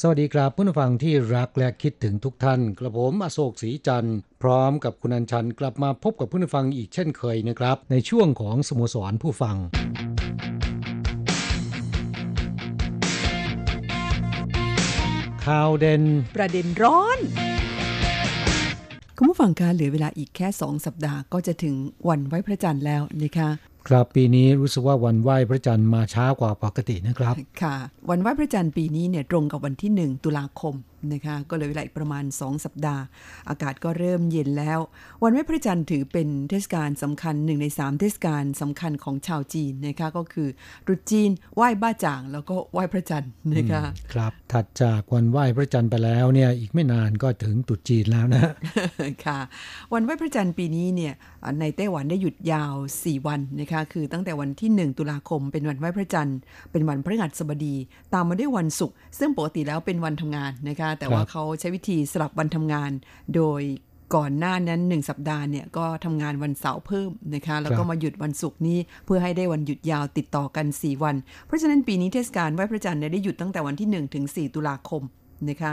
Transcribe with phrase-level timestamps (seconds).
[0.00, 9.56] สวัสดีครับผู้ฟังที่รักและคิดถึงทุกท่าน กระผมอโศกศรีจันทร์พร้อมกับคุณอัญชันกลับมาพบกับผู้ฟังอีกเช่นเคยนะครับ ในช่วงของสโมสรผู้ฟัง
[15.44, 16.02] ข่าวเด่น
[16.36, 17.18] ประเด็นร้อน
[19.16, 21.74] คุณผู้ฟังคะเหลือเวลาอีกแค่ 2 สัปดาห์ก็จะถึง
[22.08, 23.50] วันไว้พระจันทร์แล้วนะคะ
[23.88, 27.76] ครับปีนี้รู้สึกว่าวันไหว้พระจันทร์มาช้ากว่าปกตินะครับ ค่ะ
[28.10, 30.74] วันไหว้พระจันทร์ปีนี้เนี่ยตรงกับวันที่หนึ่งตุลาคม
[31.12, 33.02] นะคะก็เลยเวลาอีกประมาณ 2 สัปดาห์
[33.48, 34.78] อากาศก็เริ่มเย็นแล้ว
[35.22, 40.48] วันไหว้พระจันทร์ถือเป็นเทศกาลสำคัญหนึ่งใน 3 เทศกาลสำคัญของชาวจีนนะคะก็คือ
[40.86, 48.42] ตรุษจีนไหว้บ้าจ่าง แล้วก็ไหว้พระจันทร์นะคะครับถัดจากวันไหว้พระจันทร์ไปแล้วเนี่ยอีกไม่นานก็ถึงตรุษจีนแล้วนะ
[49.24, 49.38] ค่ะ
[49.92, 51.12] วันไหว้พระจันทร์ปีนี้เนี่ย
[51.60, 56.38] ในไต้หวันได้หยุดยาว 4 วันนะคะคือตั้งแต่วันที่ 1 ตุลาคม เป็นวันไหว้พระจันทร์
[56.72, 57.74] เป็นวันพฤหัสบดี
[58.14, 62.90] ตามมาด้วยวันศุกร์ซึ่งปกติแล้วเป็นวันทำงานนะคะแต่ว่าครับเขาใช้วิธีสลับวันทำงาน
[63.36, 63.62] โดย
[64.16, 75.02] ก่อนหน้านั้น1สัปดาห์เนี่ยก็ทำงานวันเสาร์เพิ่มนะคะ แล้วก็มาหยุดวันศุกร์นี้เพื่อให้ได้วันหยุดยาวติดต่อกัน 4 วัน เพราะฉะนั้นปีนี้เทศกาลไหว้พระจันทร์เนี่ยได้หยุดตั้งแต่วันที่1ถึง4ตุลาคม
[75.48, 75.72] นะคะ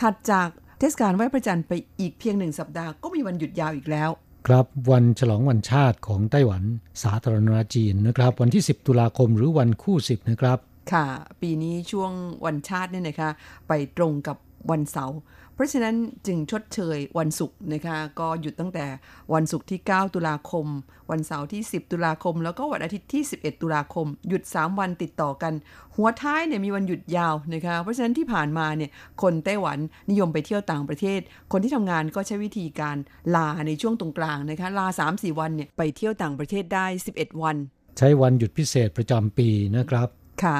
[0.00, 4.10] ถัดจากเทศกาลไหว้พระจันทร์ไปอีกเพียงหนึ่งสัปดาห์ก็มีวันหยุดยาวอีกแล้ว
[4.46, 6.62] ครับวันฉลองวันชาติของไต้หวัน
[7.02, 10.58] สาธารณรัฐจีนนะครับ วันที่ 10 ตุลาคมหรือวันคู่ 10 นะครับ
[10.92, 11.04] ค่ะ
[11.40, 12.12] ปีนี้ช่วง
[12.44, 13.30] วันชาติเนี่ยนะคะ
[13.68, 14.36] ไปตรงกับ
[14.70, 15.18] วันเสาร์
[15.54, 15.96] เพราะฉะนั้น
[16.26, 18.86] จึงชดเชยวันศุกร์นะคะ ก็หยุดตั้งแต่
[19.34, 20.66] วันศุกร์ที่ 9 ตุลาคม
[21.10, 25.52] วันเสาร์ที่ 10 ตุลาคม แล้วก็วันอาทิตย์ที่ 11 ตุลาคม หยุด 3 วันติดต่อกัน
[25.96, 28.90] หัวท้ายเนี่ยมีวันหยุดยาวนะคะ เพราะฉะนั้นที่ผ่านมาเนี่ย
[29.22, 29.78] คนไต้หวัน
[30.10, 31.20] นิยมไปเที่ยวต่างประเทศ
[31.52, 32.96] คนที่ทำงานก็ใช้วิธีการ
[33.34, 36.86] ลาในช่วงตรงกลางนะคะ ลา 3-4 วันเนี่ยไปเที่ยวต่างประเทศได้
[37.16, 37.56] 11 วัน
[37.98, 40.08] ใช้วันหยุดพิเศษประจำปีนะครับ
[40.44, 40.58] ค่ะ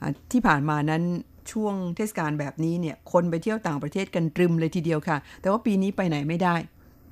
[0.00, 1.02] อ่าที่ผ่านมานั้น
[1.52, 6.54] ช่วงเทศกาลแบบนี้เนี่ยคนไปเที่ยวต่างประเทศกันตรึมเลยทีเดียวค่ะ แต่ว่าปีนี้ไปไหนไม่ได้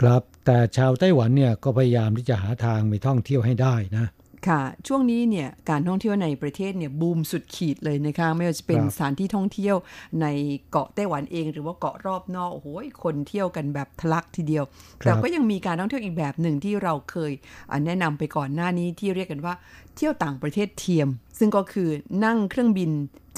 [0.01, 4.07] ครับแต่ชาวไต้หวันเนี่ยก็พยายามที่จะหาทางไปท่องเที่ยวให้ได้นะ
[4.49, 9.77] ค่ะ ช่วงนี้เนี่ยการท่องเที่ยวในประเทศเนี่ยบูมสุดขีดเลยนะคะ ไม่ว่าจะเป็นครับสถานที่ท่องเที่ยว
[10.23, 10.27] ใน
[10.71, 12.67] เกาะไต้หวันเอง หรือว่าเกาะรอบนอกโอ้โห
[13.05, 14.65] คนเที่ยวกันแบบทะลักทีเดียว
[14.99, 17.33] แต่ก็ยังมีการท่องเที่ยวอีกแบบหนึ่งที่เราเคย
[17.71, 19.55] อ่าแนะนำไปก่อนหน้านี้ที่เรียกกันว่า
[19.97, 21.09] เที่ยวต่างประเทศเทียม
[21.39, 21.89] ซึ่งก็คือ
[22.25, 22.91] นั่งเครื่องบิน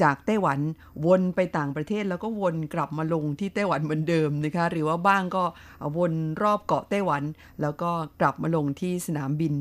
[0.03, 0.59] จากไต้หวัน
[1.07, 5.45] วนไปต่างประเทศแล้วก็วนกลับมาลงที่ไต้หวันเหมือนเดิมนะคะหรือว่าบ้างก็
[5.99, 7.23] วนรอบเกาะไต้หวัน
[7.63, 7.91] แล้วก็
[8.21, 9.55] กลับมาลงที่สนามบิน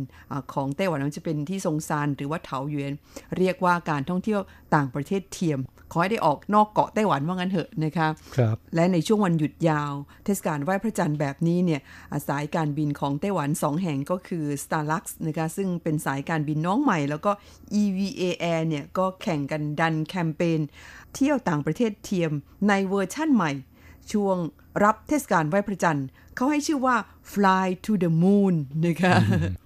[0.54, 2.94] ของไต้หวันนั้นจะเป็นที่ซงซานหรือว่าเถาหยวน
[3.38, 4.42] เรียกว่าการท่องเที่ยว
[4.76, 5.60] ต่างประเทศเทียม
[5.92, 8.08] ขอให้ได้ออกนอกเกาะไต้หวันว่างั้นเถอะนะคะ
[8.38, 9.94] ครับ และในช่วงวันหยุดยาว
[10.26, 11.82] เทศกาลไหว้พระจันทร์แบบนี้เนี่ย
[12.14, 17.32] อาสายการบินของไต้หวัน 2 แห่งก็คือ Starlux นะคะซึ่งเป็นสายการบินน้องใหม่ แล้วก็
[17.82, 20.60] EVA Air เนี่ยก็แข่งกันดันแคมเปญ
[21.16, 22.32] เที่ยวต่างประเทศเทียม
[22.68, 23.52] ในเวอร์ชั่นใหม่
[24.12, 24.38] ช่วง
[24.84, 26.96] รับเทศกาลไหว้พระจันทร์เขาให้ชื่อว่า
[27.34, 29.16] Fly to the Moon นะคะ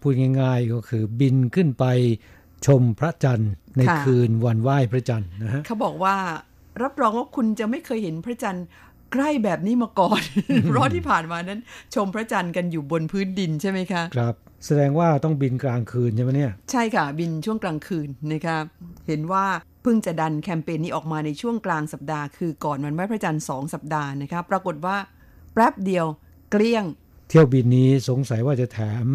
[0.02, 1.86] พูดง่ายๆก็คือบินขึ้นไป
[2.66, 6.16] ชมพระจันทร์ในค่ะคืนวันไหว้พระจันทร์นะฮะเขาบอกว่า
[6.84, 8.66] รับรองว่าคุณจะไม่เคยเห็นพระจันทร์
[9.14, 10.22] ใกล้แบบนี้มาก่อน
[10.64, 11.60] เพราะที่ผ่านมานั้น
[11.96, 14.36] ชมพระจันทร์กันอยู่บนพื้นดินใช่ไหมคะ ครับ
[14.66, 18.58] แสดงว่าต้องบินกลางคืนใช่ไหมเนี่ย ใช่ค่ะ บินช่วงกลางคืนนะคะ
[19.08, 19.46] เห็นว่า
[19.84, 24.98] เพิ่งจะดันแคมเปญนี้ออกมาในช่วงกลางสัปดาห์คือก่อนวันไหว้พระจันทร์สองสัปดาห์นะคะปรากฏว่า
[25.54, 26.06] แป๊บเดียว
[26.52, 26.86] เกลี้ยง
[27.30, 29.08] เที่ยวบินนี้สงสัยว่าจะแถม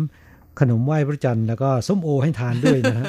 [0.60, 3.04] ขนมไหว้พระจันทร์แล้วก็ส้มโอให้ทานด้วยนะฮะ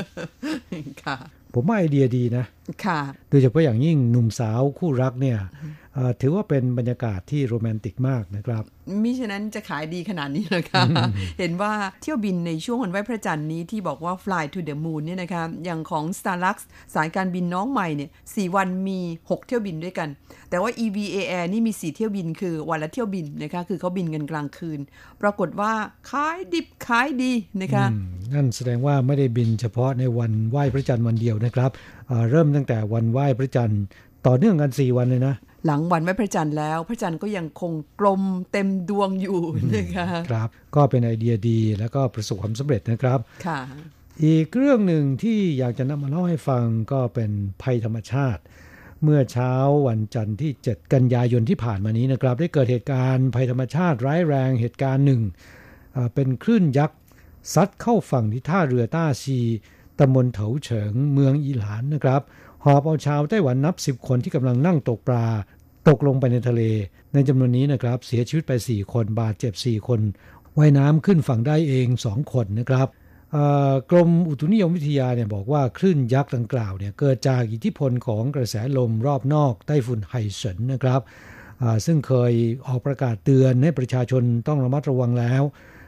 [1.03, 1.18] ค่ะ
[1.53, 2.45] ผมว่าไอเดียดีนะ
[2.86, 3.00] ค่ะ
[3.30, 5.81] โดยเฉพาะอย่างยิ่งหนุ่มสาวคู่รักเนี่ยเอ่อ
[6.22, 8.64] ถือว่าเป็นบรรยากาศที่โรแมนติกมากนะครับ
[9.04, 10.84] มิฉะนั้นจะขายดีขนาดนี้เลยค่ะ
[11.40, 16.58] เห็นว่าเที่ยวบินในช่วงวันไหว้พระจันทร์นี้ที่บอกว่า fly to the moon เนี่ยนะคะ อย่างของ Starlux
[16.96, 20.10] สายการบินน้องใหม่เนี่ยสวันมี 6 เที่ยวบินด้วยกัน
[20.50, 24.80] แต่ว่า EVA Air นี่มี 4 เที่ยวบินคือวันละเที่ยวบินนะคะ คือเขาบินกันกลางคืน
[25.22, 25.72] ปรากฏว่า
[26.10, 31.72] ขายดิบขายดีนะคะอืมนั่นแสดงว่าไม่ได้บินเฉพาะในวันไหว้พระจันทร์วันเดียวนะครับ
[32.08, 33.82] เอ่อเริ่มตั้งแต่วันไหว้พระจันทร์
[34.28, 35.36] ต่อเนื่องกัน 4 วันเลยนะ
[35.66, 38.22] หลังวันไหว้พระจันทร์แล้ว พระจันทร์ก็ยังคงกลม
[38.52, 39.40] เต็มดวงอยู่
[39.74, 43.60] นะคะครับ ก็เป็นไอเดียดีแล้วก็ประสบความสำเร็จนะครับค่ะ
[44.25, 47.31] อีกเรื่องหนึ่งที่อยากจะนำมาเล่าให้ฟังก็เป็น
[47.62, 48.42] ภัยธรรมชาติ
[49.04, 49.54] เมื่อเช้า
[49.88, 55.22] วันจันทร์ที่ 7 กันยายนที่ผ่านมานี้นะครับ ได้เกิดเหตุการณ์ภัยธรรมชาติร้ายแรงเหตุการณ์หนึ่ง
[55.96, 57.00] อ่าเป็นคลื่นยักษ์
[57.54, 59.40] ซัดเข้าฝั่งที่ท่าเรือต้าชี
[60.00, 62.22] ตำบลเถาเฉิงเมืองอีหลานนะครับ
[62.64, 65.28] หอบเอาชาวไต้หวันนับ 10 คนที่กำลังนั่งตกปลา
[65.88, 66.62] ตกลงไปในทะเล
[67.14, 70.02] ในจำนวนนี้นะครับ เสียชีวิตไป 4 คนบาดเจ็บ 4 คน
[70.58, 72.88] ว่ายน้ำขึ้นฝั่งได้เอง 2 คนนะครับ
[73.92, 81.02] กรมอุตุนิยมวิทยาเนี่ยบอกว่าคลื่นยักษ์ดังกล่าวเนี่ยเกิดจากอิทธิพลของกระแสลมรอบนอกไต้ฝุ่นไฮเซินนะครับ
[81.86, 82.34] ซึ่งเคย
[82.68, 85.44] ออกประกาศเตือนให้ประชาชนต้องระมัดระวังแล้ว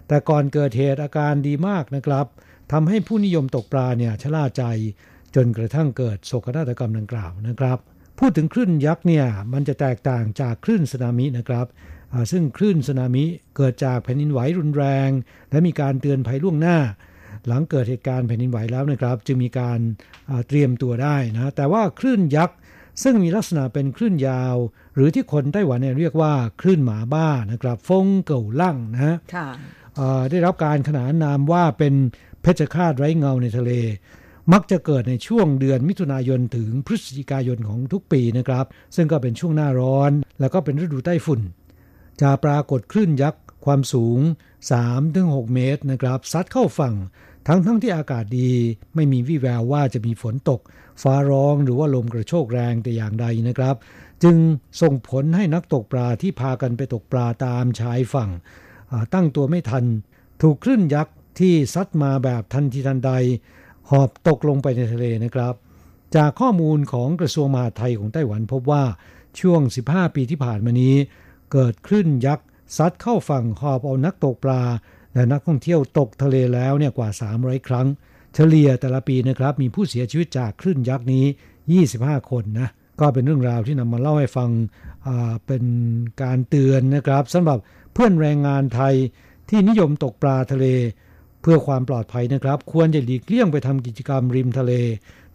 [0.07, 2.25] แต่ก่อนเกิดเหตุอาการดีมากนะครับ
[2.73, 4.63] ทำให้ผู้นิยมตกปลาเนี่ยชะล่าใจ
[5.35, 7.77] จนกระทั่งเกิดโศกนาฏกรรมดังกล่าวนะครับ
[8.19, 11.67] พูดถึงคลื่นยักษ์เนี่ยมันจะแตกต่างจากคลื่นสึนามินะครับ
[12.13, 13.23] อ่าซึ่งคลื่นสึนามิ
[13.55, 15.09] เกิดจากแผ่นดินไหวรุนแรง
[15.51, 16.77] และมีการเตือนภัยล่วงหน้า
[17.47, 19.79] หลังเกิดเหตุการณ์แผ่นดินไหวแล้วนะครับ จึงมีการ
[20.29, 22.57] อ่าเตรียมตัวได้นะแต่ว่าคลื่นยักษ์
[23.03, 24.55] ซึ่งมีลักษณะเป็นคลื่นยาว
[24.95, 29.47] หรือที่คนไต้หวันเนี่ยเรียกว่าคลื่นหมาบ้านะครับ ฟงเก่าลั่งนะฮะค่ะ
[29.95, 31.93] เอ่อได้รับการขนานนามว่าเป็น
[32.43, 33.71] เพชฌฆาตไร้เงาในทะเล
[34.53, 41.41] มักจะเกิดในช่วงเดือนมิถุนายนถึงพฤศจิกายนของทุกปีนะครับ ซึ่งก็เป็นช่วงหน้าร้อน แล้วก็เป็นฤดูใต้ฝุ่น
[42.21, 44.19] จะปรากฏคลื่นยักษ์ความสูง
[44.87, 46.95] 3-6 เมตรนะครับซัดเข้าฝั่ง
[47.47, 48.51] ทั้งทั้งที่อากาศดี
[48.95, 50.61] ไม่มีวี่แววว่าจะมีฝนตก
[51.01, 53.75] ฟ้าร้องหรือว่าลมกระโชกแรงแต่อย่างใดนะครับ
[54.23, 54.37] จึง
[54.81, 58.29] ส่งผลให้นักตกปลาที่พากันไปตกปลาตามชายฝั่ง
[59.13, 59.85] ตั้งตัวไม่ทัน
[60.41, 63.11] ถูกคลื่นยักษ์ ที่ซัดมาแบบทันทีทันใด
[63.89, 65.53] หอบตกลงไปในทะเลนะครับ
[66.15, 68.83] จากข้อมูลของกระทรวงมหาดไทยของไต้หวันพบว่า
[69.39, 70.95] ช่วง 15 ปีที่ผ่านมานี้
[71.51, 72.47] เกิดคลื่นยักษ์
[72.77, 74.63] ซัดเข้าฝั่งหอบเอานักตกปลา
[75.13, 77.87] และนักท่องเที่ยวตกทะเลแล้วเนี่ยกว่า 300 ครั้ง
[78.35, 81.25] เฉลี่ยแต่ละปีนะครับ มีผู้เสียชีวิตจากคลื่นยักษ์นี้
[81.79, 82.69] 25 คนนะ
[82.99, 84.49] ก็เป็นเรื่องราวที่นำมาเล่าให้ฟัง
[85.45, 85.63] เป็น
[86.23, 87.57] การเตือนนะครับสำหรับ
[87.93, 88.95] เพื่อนแรงงานไทย
[89.49, 90.65] ที่นิยมตกปลาทะเล
[91.43, 94.71] เพื่อความปลอดภัยนะครับ ควรจะหลีกเลี่ยงไปทำกิจกรรมริมทะเล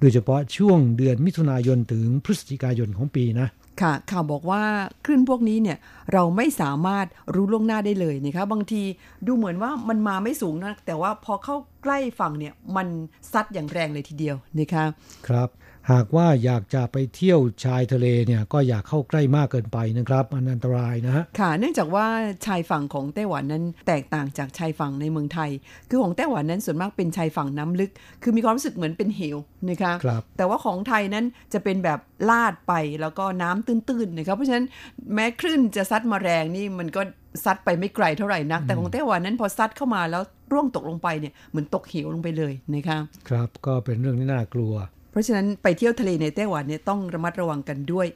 [0.01, 3.49] โดยเฉพาะช่วงเดือนมิถุนายนถึงพฤศจิกายนของปีนะ
[3.81, 4.63] ค่ะข่าวบอกว่า
[5.05, 5.79] คลื่นพวกนี้เนี่ย
[6.13, 8.83] เราไม่สามารถรู้ล่วงหน้าได้เลยนะคะบางที
[9.27, 12.89] ดูเหมือนว่ามันมาไม่สูงนะแต่ว่าพอเข้าใกล้ฝั่งเนี่ยมัน
[13.33, 14.85] ซัดอย่างแรงเลยทีเดียวนะคะ
[15.29, 15.49] ครับ
[15.93, 22.07] หากว่าอยากจะไปเที่ยวชายทะเลเนี่ยก็อย่าเข้าใกล้มากเกินไปนะครับมันอันตรายนะฮะค่ะ เนื่องจากว่า
[22.47, 25.51] ชายฝั่งของไต้หวันนั้นแตกต่างจากชายฝั่งในเมืองไทย
[25.89, 27.91] คือของไต้หวันนั้นส่วนมากเป็นชายฝั่งน้ำลึก
[28.23, 29.39] คือมีความรู้สึกเหมือนเป็นเหว
[29.69, 31.99] นะคะครับแต่ว่าของไทยนั้นจะเป็นแบบ
[32.31, 34.67] ลาดไปแล้วก็น้ำตื้นๆนะครับเพราะฉะนั้น
[35.15, 37.03] แม้คลื่นจะซัดมาแรงนี่มันก็
[37.45, 42.99] ซัดไปไม่ไกลเท่าไหร่นัก แต่ของไต้หวันนั้นพอซัดเข้ามาแล้วร่วงตกลงไปเนี่ยเหมือนตกเหวลงไปเลยนะคะ
[43.29, 48.07] ครับก็เป็นเรื่องที่น่ากลัวเพ ราะฉะนั้นไปเที่ยวทะเลในไต้หวันเนี่ยต้องระมัดระวังกันด้วย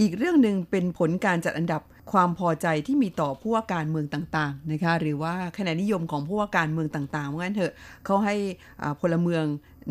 [0.00, 1.82] อีกเรื่องหนึ่งเป็นผลการจัดอันดับ
[2.12, 7.72] ความพอใจที่มีต่อผู้ว่าการเมืองต่างๆนะคะหรือว่าคะแนนนิยมของผู้ว่าการเมืองต่างๆว่างั้นเถอะ
[8.04, 8.34] เขาให้
[9.00, 9.44] พลเมือง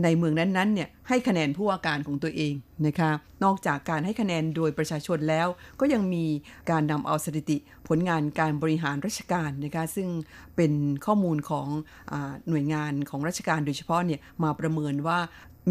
[0.04, 2.54] ในเมืองนั้นๆเนี่ยให้คะแนนผู้ว่าการของตัวเอง
[2.88, 3.12] นะคะ
[3.44, 5.48] นอกจากการให้คะแนนโดยประชาชนแล้ว
[5.80, 6.26] ก็ยังมี
[6.72, 7.58] การนำเอาสถิติ
[7.88, 10.10] ผลงานการบริหารราชการนะคะซึ่ง
[10.56, 10.74] เป็น
[11.06, 11.68] ข้อมูลของ
[12.12, 12.14] อ
[12.50, 15.20] หน่วยงานของราชการโดยเฉพาะเนี่ยมาประเมินว่า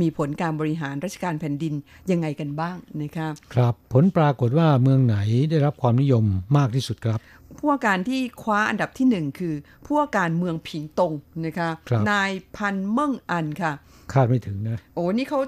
[0.00, 1.74] มีผลการบริหารราชการแผ่นดิน
[2.10, 5.16] ยังไงกันบ้างนะคะครับผลปรากฏว่าเมืองไหน
[5.50, 6.24] ได้รับความนิยม
[6.56, 7.18] มากที่สุดครับ
[7.58, 11.12] ผู้ว่าการที่คว้าอันดับที่หนึ่งคือผู้ว่าการเมืองผิงตง
[11.46, 13.72] นะคะครับนายพันเมิ่งอันค่ะ
[14.12, 15.40] คาดไม่ถึงนะโอ้นี่เขา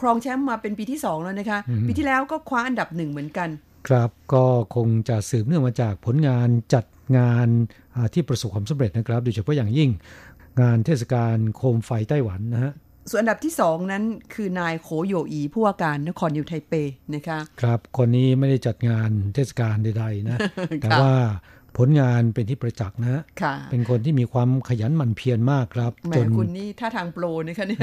[0.00, 1.58] ครองแชมป์มาเป็นปีที่สองแล้วนะคะ
[1.88, 3.48] ปีที่แล้วก็คว้าอันดับหนึ่งเหมือนกัน
[3.88, 4.44] ครับก็
[4.74, 6.84] คงจะสืบเนื่องมาจากผลงานจัด
[7.18, 7.48] งาน
[7.94, 9.90] อ่าที่ประสบความสำเร็จนะครับ โดยเฉพาะอย่างยิ่ง
[10.60, 12.72] งานเทศกาลโคมไฟไต้หวันนะฮะ
[13.10, 16.72] ส่วนอันดับที่สองนั้นคือนายโขโยอีผู้ว่าการนครนิวไทเป
[17.14, 20.38] นะคะครับคนนี้ไม่ได้จัดงานเทศกาลใดๆนะ
[20.82, 21.12] แต่ว่า
[21.76, 27.80] ผลงานเป็นที่ประจักษ์นะค่ะเป็นคนที่มีความขยันหมั่นเพียรมากครับแหมจนคุณนี่ท่าทางโปรนะคะเนี่ย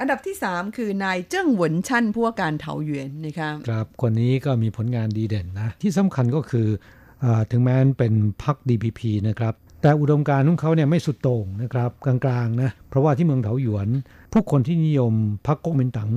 [0.00, 6.66] อันดับที่ 3 คือนายเจิ้งหวนชั่นผู้ว่าการเถาหยวนนะคะครับคนนี้ก็มีผลงานดีเด่นนะ ที่สำคัญก็คือ
[7.24, 8.12] อาถึงแม้นเป็น
[8.42, 13.88] พรรค DPP นะครับ แต่อุดมการณ์ของเขาเนี่ยไม่สุดโต่งนะครับกลางๆนะเพราะว่าที่เมืองเถาหยวน
[14.32, 15.12] ผู้คนที่นิยม
[15.46, 16.10] พรรคก๊กมินตั๋ง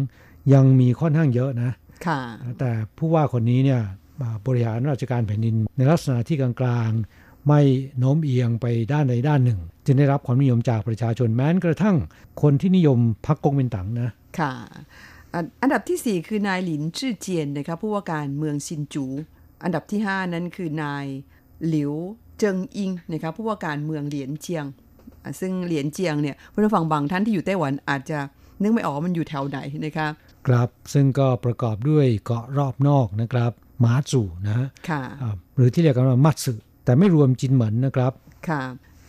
[0.53, 1.71] ยังมีค่อนข้างเยอะนะ
[2.07, 2.21] ค่ะ
[2.59, 3.81] แต่ผู้ว่าคนนี้เนี่ย
[4.21, 7.61] มาบริหารราชการแผ่นดิน ในลักษณะที่กลางๆ ไม่
[7.99, 11.95] โน้มเอียงไปด้านใดด้านหนึ่งจึงได้รับความนิยมจากประชาชนแม้กระทั่ง
[12.41, 14.53] คนที่นิยมพรรคก๊กมินตั๋งนะค่ะ
[15.33, 19.05] อะอันดับที่ 4 คือนายหลินจื้อเจียนนะคะผู้ว่าการเมืองซินจู
[19.63, 21.05] อันดับที่ 5 นั้นคือนาย
[21.67, 21.93] หลิว
[22.39, 24.65] เจิงอิงนะคะผู้ว่าการเมืองเหลียนเจียง
[25.23, 28.19] อะซึ่งเหลียนเจียงเนี่ยผู้ฟังบางท่านที่อยู่ไต้หวันอาจจะ
[28.61, 30.07] นึกไม่ออกว่ามันอยู่แถวไหนนะคะ
[30.47, 36.53] ครับซึ่งก็ประกอบด้วยเกาะรอบนอกนะครับหมาจู่นะฮะค่ะอ่าหรือที่เรียกกันว่ามัตสึ
[36.85, 38.11] แต่ไม่รวมจินเหมินนะครับ
[38.49, 38.61] ค่ะ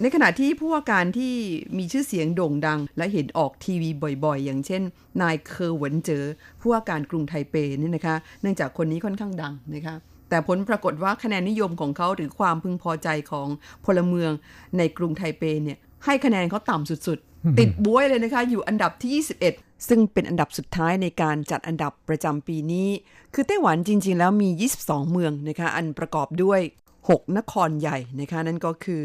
[0.02, 1.34] ในขณะที่ผู้ว่าการที่
[1.78, 3.90] มีชื่อเสียงโด่งดัง และเห็นออกทีวี
[4.25, 4.82] บ่อยๆ อย่างเช่น
[5.22, 6.25] นายเคอร์หวนเจอ
[6.60, 9.96] ผู้ว่าการกรุงไทเปนี่นะคะ เนื่องจากคนนี้ค่อนข้างดังนะคะ
[10.30, 13.49] แต่ผลปรากฏว่าคะแนนนิยมของเขาหรือความพึงพอใจของ
[13.84, 14.32] พลเมือง
[14.78, 22.88] ในกรุงไทเปเนี่ยให้คะแนนเขาต่ำสุดๆ ติดบ้วยเลยนะคะ อยู่อันดับที่ 21 ซึ่งเป็นอันดับสุดท้ายในการจัดอันดับประจำปีนี้
[23.34, 26.60] คือไต้หวันจริง ๆ แล้วมี 22 เมืองนะคะ อันประกอบด้วย
[26.99, 29.02] 6 นครใหญ่นะคะ นั่นก็คือ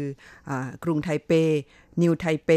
[0.48, 1.32] อากรุงไทเป
[2.02, 2.50] นิวไทเป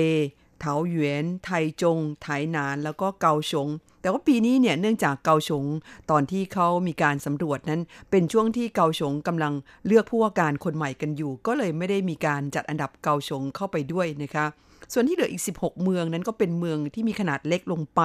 [0.60, 1.50] เถาหยวน ไท
[1.82, 3.68] จง ไถหนาน แล้วก็เกาฉง
[4.02, 5.66] แต่ว่าปีนี้เนี่ยเนื่องจากเกาฉง
[6.12, 9.54] ตอนที่เขามีการสำรวจนั้น เป็นช่วงที่เกาฉงกำลัง
[9.86, 14.48] เลือกผู้ว่าการคนใหม่กันอยู่ ก็เลยไม่ได้มีการจัดอันดับเกาฉงเข้าไปด้วยนะคะ
[14.94, 18.02] ส่วนที่เหลืออีก 16 เมืองนั้นก็เป็นเมืองที่มีขนาดเล็กลงไป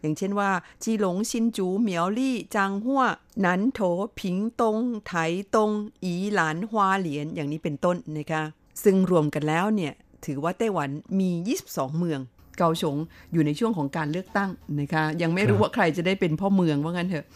[0.00, 0.50] อย่างเช่นว่า
[0.82, 3.02] จีหลง ชินจู เหมียวลี่ จางฮั่ว
[3.44, 3.80] นันโถ
[4.20, 5.12] ผิงตง ไถ
[5.54, 5.70] ตง
[6.04, 8.42] อีหลานฮวาเหลียน อย่างนี้เป็นต้นนะคะ
[8.84, 9.92] ซึ่งรวมกันแล้วเนี่ย
[10.26, 10.88] ถือว่าไต้หวัน
[11.20, 11.30] มี
[11.64, 12.20] 22 เมือง
[12.58, 12.96] เกาสง
[13.32, 17.26] อยู่ในช่วงของการเลือกตั้งนะคะ ยังไม่รู้ครับว่าใครจะได้เป็นพ่อเมืองว่างั้นเถอะ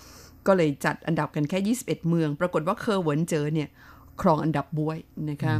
[0.46, 3.68] ก็เลยจัดอันดับกันแค่ 21 เมือง ปรากฏว่าเคอเหวินเจ๋อเนี่ย
[4.20, 4.98] ครองอันดับบ๊วย
[5.30, 5.54] นะคะ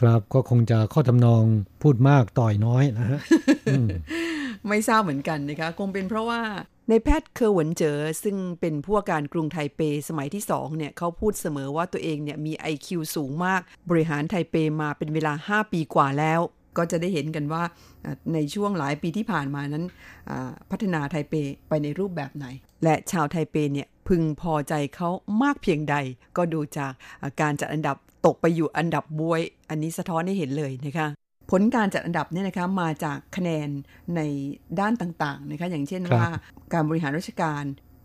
[0.00, 1.42] ครับก็คงจะเข้าทำนอง
[1.82, 3.20] พูดมากต่อยน้อยนะฮะ
[4.68, 6.40] ไม่ทราบเหมือนกันนะคะ คงเป็นเพราะว่า
[6.90, 16.40] นายแพทย์เคอเหวินเจ๋อซึ่งเป็นผู้ว่าการกรุงไทเปสมัยที่2เนี่ยเขาพูดเสมอว่าตัวเองเนี่ยมี IQ สูงมาก บริหารไทเปมาเป็นเวลา 5 ปีกว่าแล้ว
[16.78, 17.62] ก็จะได้เห็นกันว่า
[18.34, 19.84] ในช่วงหลายปีที่ผ่านมานั้น
[20.70, 21.34] พัฒนาไทเป
[21.68, 22.46] ไปในรูปแบบไหน
[22.84, 25.10] และชาวไทเปเนี่ยพึงพอใจเขา
[25.42, 25.96] มากเพียงใด
[26.36, 26.92] ก็ดูจาก
[27.40, 29.40] การจัดอันดับตกไปอยู่อันดับบวย
[29.70, 31.08] อันนี้สะท้อนให้เห็นเลยนะคะ
[31.50, 33.68] ผลการจัดอันดับเนี่ยนะคะมาจากคะแนน
[34.16, 34.20] ใน
[34.80, 36.30] ด้านต่างๆนะคะอย่างเช่นครับว่า
[36.72, 37.64] การบริหารราชการ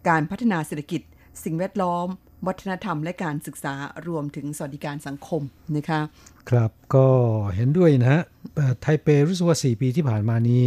[0.09, 1.01] การพัฒนาเศรษฐกิจ
[1.43, 2.07] สิ่งแวดล้อม
[2.47, 3.73] วัฒนธรรม และการศึกษา
[4.07, 5.41] รวมถึงสวัสดิการสังคม
[5.77, 6.01] นะคะ
[6.49, 7.07] ครับก็
[7.55, 8.21] เห็นด้วยนะฮะ
[8.55, 10.65] เอ่อไทเปรู้สึกว่า 4 ปีที่ผ่านมานี้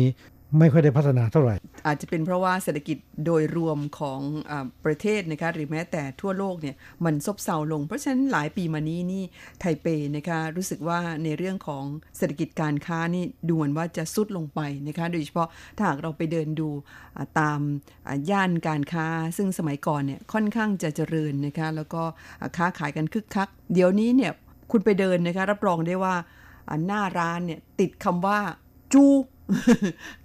[0.59, 1.57] ไม่ค่อยได้พัฒนาเท่าไหร่
[1.87, 4.21] อาจจะเป็นเพราะว่าเศรษฐกิจโดยรวมของ
[4.51, 4.53] อ
[4.85, 9.25] ประเทศนะคะหรือแม้แต่ทั่วโลกเนี่ยมันซบเซาลง เพราะฉะนั้นหลายปีมานี้นี่
[9.61, 11.85] ไทเปนะคะรู้สึกว่าในเรื่องของ
[12.17, 16.69] เศรษฐกิจการค้านี่ดูเหมือนว่าจะสุดลงไปนะคะโดยเฉพาะถ้าหากเราไปเดินดู
[17.41, 17.61] ตาม
[18.31, 19.07] ย่านการค้า
[19.37, 22.03] ซึ่งสมัยก่อนเนี่ยค่อนข้างจะเจริญนะคะแล้วก็
[22.57, 24.33] ค้าขายกันคึกคัก เดี๋ยวนี้เนี่ย
[24.71, 26.15] คุณไปเดินนะคะรับรองได้ว่า
[26.69, 28.39] อ่าหน้าร้านเนี่ยติดคำว่า
[28.95, 29.05] จู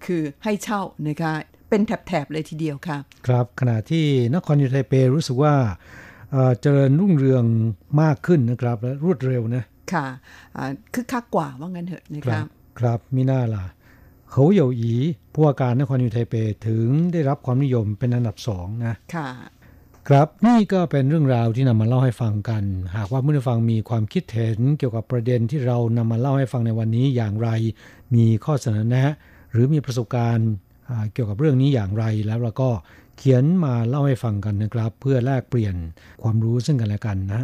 [0.05, 1.33] คือให้เช่านะคะ
[1.69, 2.97] เป็นแถบๆเลยทีเดียวค่ะ
[3.27, 5.53] ครับขณะที่นครยูไทเปรู้สึกว่า
[6.31, 7.43] เอ่อเจริญรุ่งเรือง
[8.01, 10.05] มากขึ้นนะครับและรวดเร็วนะค่ะ
[10.55, 12.45] อ่าคึกคักกว่าว่างั้นเถอะนะครัคะบ
[12.79, 13.65] ครับมิน่าล่ะ
[14.31, 14.93] เขาเหยวหยี
[15.33, 16.35] ผู้ว่าการนครยูไทเป
[16.67, 19.29] ถึงได้รับความนิยมเป็นอันดับสองนะค่ะ
[20.07, 22.63] ครับนี่ก็เป็นเรื่องราวที่นำมาเล่าให้ฟังกัน
[22.95, 27.49] หากว่าผู้ฟังมีความคิดเห็นเกี่ยวกับประเด็นที่เรานำมาเล่าให้ฟังในวันนี้อย่างไร
[28.15, 29.11] มีข้อเสนอแนะ
[29.51, 30.49] หรือมีประสบการณ์
[30.89, 32.69] อ่าเกี่ยวกับเรื่องนี้อย่างไรแล้วเราก็
[33.17, 35.75] เขียนมาเล่าให้ฟังกันนะครับ เพื่อแลกเปลี่ยน
[36.21, 37.41] ความรู้ซึ่งกันและกันนะ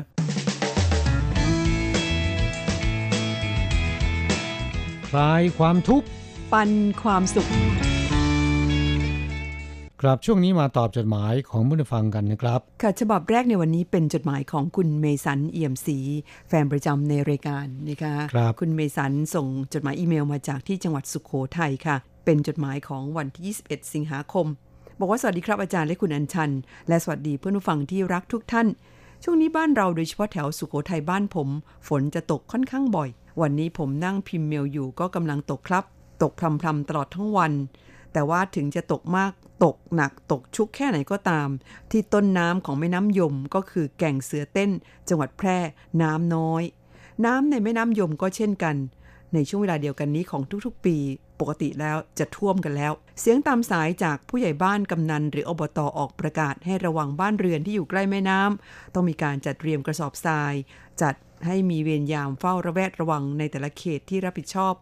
[5.09, 6.07] คลายความทุกข์
[6.51, 6.69] ปัน
[7.01, 7.49] ความสุข
[10.01, 15.97] ครับช่วงนี้มาตอบจดหมายของผู้ฟังกันนะครับ ค่ะฉบับแรกในวันนี้เป็นจดหมายของคุณเมสันเอี่ยมศรี
[16.47, 24.47] แฟนประจำในรายการนะคะครับคุณเมสันส่งจดหมายอีเมลมาจากที่จังหวัดสุขโขทัยค่ะ เป็นจดหมายของวันที่ 21 สิงหาคม
[24.99, 26.51] บอกว่าสวัสดีครับอาจารย์และคุณอัญชัน
[26.87, 28.67] และสวัสดีเพื่อนผู้ฟังที่รักทุกท่าน
[29.23, 31.49] ช่วงนี้บ้านเราโดยเฉพาะแถวสุขโขทัยบ้านผม
[31.87, 33.09] ฝนจะตกค่อนข้างบ่อย
[33.41, 35.83] วันนี้ผมนั่งพิมพ์เมลอยู่ก็กำลังตกครับ
[36.21, 37.51] ตกพรำๆตลอดทั้งวัน
[38.15, 39.31] แต่ว่าถึงจะตกมาก
[39.63, 41.49] ตกหนักตกชุกแค่ไหนก็ตาม
[41.91, 44.71] ที่ต้นน้ำของแม่น้ำยมก็คือแก่งเสือเต้น
[45.09, 45.57] จังหวัดแพร่
[46.01, 46.63] น้ำน้อย
[47.25, 48.75] น้ำในแม่น้ำยมก็เช่นกัน
[49.33, 50.97] ในช่วงเวลาเดียวกันนี้ของทุกๆ ปี
[51.39, 60.53] ปกติแล้วจะท่วมกันแล้ว เสียงตามสายจากผู้ใหญ่บ้านกำนัน หรืออบตออกประกาศให้ระวังบ้านเรือนที่อยู่ใกล้แม่น้ำต้องมีการจัดเตรียมกระสอบทราย
[61.01, 64.73] จัดให้มีเวรยามเฝ้าระแวดระวังในแต่ละเขตที่รับผิดชอบ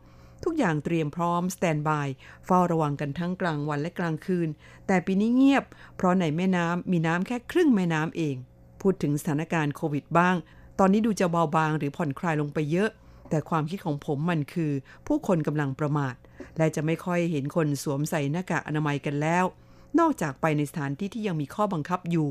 [0.43, 2.07] ทุกอย่างเตรียมพร้อมสแตนบาย
[2.45, 4.49] เฝ้าระวังกันทั้งกลางวันและกลางคืน
[4.87, 5.63] แต่ปีนี้เงียบ
[5.95, 8.35] เพราะในแม่น้ำมีน้ำแค่ครึ่งแม่น้ำเอง
[8.81, 10.35] พูดถึงสถานการณ์โควิดบ้าง
[10.79, 12.89] ตอนนี้ดูจะเบาบางหรือผ่อนคลายลงไปเยอะ
[13.29, 14.71] แต่ความคิดของผมมันคือ
[15.07, 16.15] ผู้คนกำลังประมาท
[16.57, 19.45] และจะไม่ค่อยเห็นคนสวมใส่หน้ากากอนามัยกันแล้ว
[19.99, 22.27] นอกจากไปในสถานที่ที่ยังมีข้อบังคับอยู่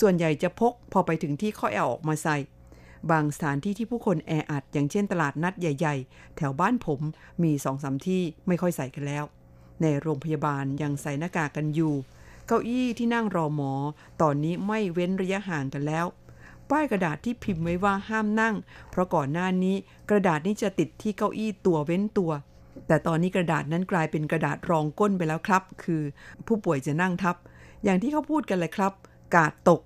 [0.00, 2.36] ส่วนใหญ่จะพกพอไปถึงที่ข้อแอลออกมาใส่
[3.10, 7.00] บางสถานที่ที่ผู้คนแออัด อย่างเช่นตลาดนัดใหญ่ ๆ แถวบ้านผม
[7.42, 9.24] มีสองสามที่ไม่ค่อยใส่กันแล้ว
[9.82, 11.94] ในโรงพยาบาลยังใส่หน้ากากกันอยู่
[12.46, 13.72] เก้าอี้ที่นั่งรอหมอ
[14.22, 16.06] ตอนนี้ไม่เว้นระยะห่างกันแล้ว
[16.70, 18.54] ป้ายกระดาษที่พิมพ์ไว้ว่าห้ามนั่ง
[18.90, 19.76] เพราะก่อนหน้านี้
[20.10, 22.32] กระดาษนี้จะติดที่เก้าอี้ตัวเว้นตัว
[22.86, 26.02] แต่ตอนนี้กระดาษนั้นกลายเป็นกระดาษรองก้นไปแล้วครับ คือ
[26.46, 27.36] ผู้ป่วยจะนั่งทับ
[27.84, 28.92] อย่างที่เขาพูดกันเลยครับ
[29.34, 29.80] กาดตก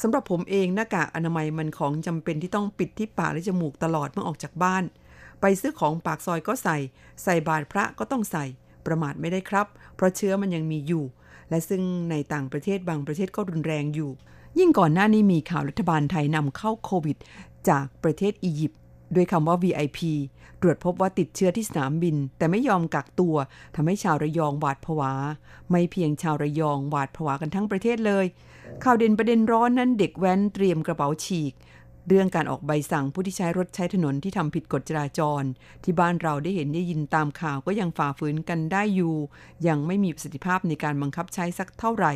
[0.00, 4.84] สำหรับผมเองหน้ากากอนามัยมันของจำเป็นที่ต้องปิดที่ปากและจมูกตลอดเมื่อออกจากบ้าน
[5.40, 6.76] ไปซื้อของปากซอยก็ใส่
[7.22, 8.44] ใส่บาตรพระก็ต้องใส่
[8.86, 11.04] ประมาทไม่ได้ครับ เพราะเชื้อมันยังมีอยู่
[11.50, 14.10] และซึ่งในต่างประเทศบางประเทศก็รุนแรงอยู่
[14.58, 17.16] ยิ่งก่อนหน้านี้มีข่าวรัฐบาลไทยนำเข้าโควิด
[17.68, 18.80] จากประเทศอียิปต์
[19.14, 20.00] ด้วยคำว่า VIP
[20.60, 23.36] ตรวจพบว่าติดเชื้อที่สนามบิน แต่ไม่ยอมกักตัว
[23.74, 25.12] ทำให้ชาวระยองหวาดผวา
[25.70, 28.26] ไม่เพียงชาวระยองหวาดผวากันทั้งประเทศเลย
[28.84, 31.54] ข่าวเด่นประเด็นร้อนนั้นเด็กแว้นเตรียมกระเป๋าฉีก
[32.08, 35.42] เรื่องการออกใบสั่งผู้ที่ใช้รถใช้ถนนที่ทำผิดกฎจราจร
[35.84, 39.14] ที่บ้านเราได้เห็นได้ยินตามข่าวก็ยังฝ่าฝืนกันได้อยู่
[39.66, 42.12] ยังไม่มีประสิทธิภาพในการบังคับใช้สักเท่าไหร่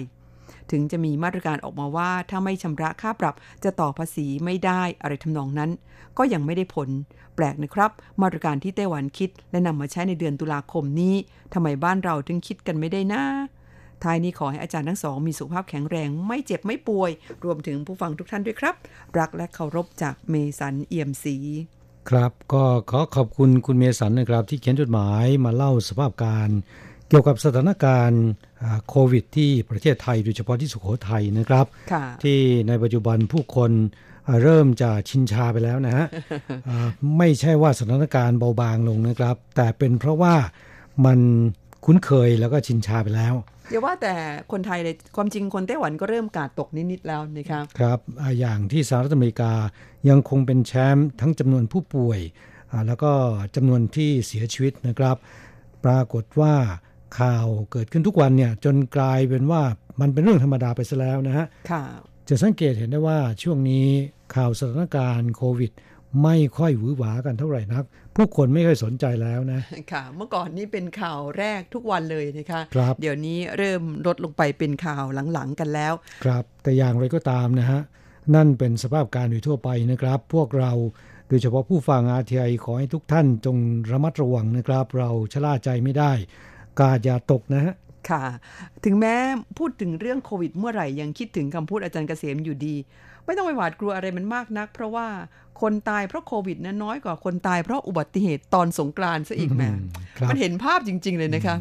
[0.70, 5.70] ถึงจะมีมาตรการออกมาว่าถ้าไม่ชำระค่าปรับจะต่อภาษีไม่ได้อะไรทำนองนั้น
[6.18, 6.88] ก็ยังไม่ได้ผล
[7.34, 7.90] แปลกนะครับ
[8.22, 11.14] มาตรการที่ไต้หวันคิดและนำมาใช้ในเดือนตุลาคมนี้
[11.54, 13.22] ทำไมบ้านเราถึงคิดกันไม่ได้นะ
[14.04, 17.10] ท้ายนี้ขอให้อาจารย์ทั้งสองมีสุขภาพแข็งแรง ไม่เจ็บไม่ป่วย
[17.44, 18.74] รวมถึงผู้ฟังทุกท่านด้วยครับ
[19.18, 21.36] รักและเคารพจากเมสันเอี่ยมศรี
[22.10, 26.50] ครับก็ขอขอบคุณคุณเมสันนะครับ ที่เขียนจดหมายมาเล่าสภาพการ
[27.08, 28.24] เกี่ยวกับสถานการณ์
[28.62, 32.38] อ่าโควิด ที่ประเทศไทยโดยเฉพาะที่สุโขทัยนะครับค่ะที่
[32.68, 33.70] ในปัจจุบันผู้คน
[34.26, 36.06] อ่าเริ่มจะชินชาไปแล้วนะฮะ
[36.68, 36.88] อ่า
[37.18, 40.34] ไม่ใช่ว่าสถานการณ์เบาบางลงนะครับ แต่เป็นเพราะว่า
[41.06, 41.18] มัน
[41.84, 43.34] คุ้นเคยแล้วก็ชินชาไปแล้ว
[43.70, 44.14] อย่าว่าแต่
[44.52, 49.52] คนไทยเลยความจริงคนไต้หวันก็เริ่มกาดตกนิด ๆ แล้วนะครับ ครับอ่าอย่างที่สหรัฐอเมริกา
[50.08, 52.20] ยังคงเป็นแชมป์ทั้งจำนวนผู้ป่วย
[52.70, 53.12] อ่าแล้วก็
[53.56, 55.16] จำนวนที่เสียชีวิตนะครับ
[55.84, 56.54] ปรากฏว่า
[57.20, 59.62] ข่าวเกิดขึ้นทุกวันเนี่ยจนกลายเป็นว่า
[60.00, 61.82] มันเป็นเรื่องธรรมดาไปซะแล้วนะฮะค่ะ
[62.28, 63.86] จะสังเกตเห็นได้ว่าช่วงนี้
[64.34, 65.72] ข่าวสถานการณ์โควิด
[66.22, 67.84] ไม่ค่อยหวือหวากันเท่าไหร่นัก
[68.18, 69.60] ผู้คนไม่ค่อยสนใจแล้วนะ
[69.92, 75.92] ค่ะ เมื่อก่อนนี้เป็นข่าวแรกทุกวันเลยนะคะครับเดี๋ยวนี้เริ่มลดลงไปเป็นข่าวหลังๆกันแล้ว
[76.24, 77.80] ครับ แต่อย่างไรก็ตามนะฮะ
[78.34, 80.72] นั่นเป็นสภาพการโดยทั่วไปนะครับ พวกเรา
[81.28, 83.56] โดยเฉพาะผู้ฟังอาทีไอขอให้ทุกท่านจง
[83.90, 86.12] ระมัดระวังนะครับ เราชะล่าใจไม่ได้
[86.80, 87.74] กาดอย่าตกนะฮะ
[88.10, 88.24] ค่ะ
[88.84, 89.14] ถึงแม้
[89.58, 92.74] พูดถึงเรื่องโควิดเมื่อไหร่ยังคิดถึงคำพูดอาจารย์เกษมอยู่ดี
[93.28, 95.06] ไม่ต้องไปหวาดกลัวอะไรมันมากนัก เพราะว่า
[95.60, 99.70] คนตายเพราะโควิดนั้นน้อยกว่าคนตายเพราะอุบัติเหตุตอนสงกรานต์ซะอีกแหม่
[100.18, 101.56] ครับมันเห็นภาพจริง ๆ เลยนะคะ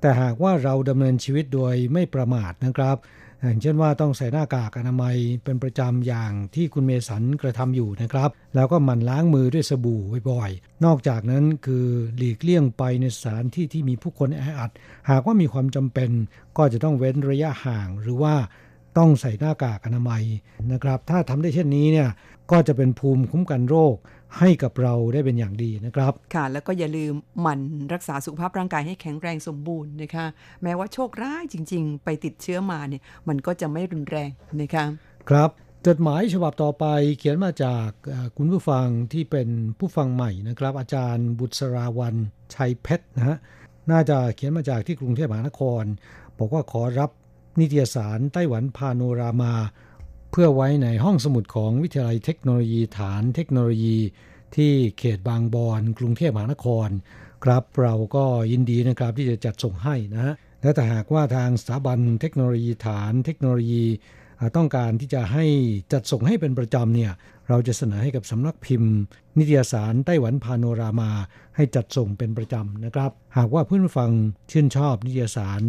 [0.00, 2.98] แต่หากว่าเราดำเนินชีวิตโดยไม่ประมาทนะครับ
[3.44, 14.70] อย่างเช่นว่าต้องใส่หน้ากากอนามัยเป็นประจำอย่างที่คุณเมสันกระทำอยู่นะครับ แล้วก็หมั่นล้างมือด้วยสบู่บ่อยๆ นอกจากนั้นคือหลีกเลี่ยงไปในสถานที่ที่มีผู้คนแออัด
[15.10, 16.10] หากว่ามีความจำเป็น
[16.56, 18.34] ก็จะต้องเว้นระยะห่างหรือว่า
[18.98, 20.24] ต้องใส่หน้ากากอนามัย
[20.72, 22.08] นะครับ ถ้าทำได้เช่นนี้เนี่ย
[22.50, 23.96] ก็จะเป็นภูมิคุ้มกันโรค
[24.38, 27.60] ให้กับเราได้เป็นอย่างดีนะครับ ค่ะ แล้วก็อย่าลืมหมั่น
[27.92, 30.26] รักษาสุขภาพร่างกายให้แข็งแรงสมบูรณ์นะคะ
[30.62, 34.84] แม้ว่าโชคร้ายจริง ๆ ไปติดเชื้อมาเนี่ยมันก็จะไม่รุนแรงนะคะ
[35.30, 35.50] ครับ
[35.86, 36.84] จดหมายฉบับต่อไป
[37.18, 42.14] เขียนมาจากเอ่อคุณผู้ฟังที่เป็นผู้ฟังใหม่นะครับ อาจารย์บุษราวัน
[42.54, 43.36] ชัยเพชรนะฮะ
[43.90, 45.84] น่าจะเขียนมาจากที่กรุงเทพมหานคร
[46.38, 47.10] บอกว่าขอรับ
[47.60, 49.54] นิตยสารไต้หวันพาโนรามา
[50.30, 53.96] เพื่อไว้ในห้องสมุดของวิทยาลัยเทคโนโลยีฐานเทคโนโลยี
[54.56, 56.88] ที่เขตบางบอนกรุงเทพมหานคร
[57.44, 63.84] ครับเราก็ยินดีนะครับที่จะจัดส่งให้นะฮะและแต่หากว่าทางสถาบันเทคโนโลยีฐานเทคโนโลยี
[64.56, 65.44] ต้องการที่จะให้
[65.92, 67.12] จัดส่งให้เป็นประจำเนี่ย
[67.52, 68.94] เราจะเสนอให้กับสำนักพิมพ์
[69.38, 71.10] นิตยสารไต้หวันพาโนรามา
[71.56, 74.10] ให้จัดส่งเป็นประจำนะครับ หากว่าเพื่อนผู้ฟัง
[74.50, 75.60] ชื่นชอบนิตยสาร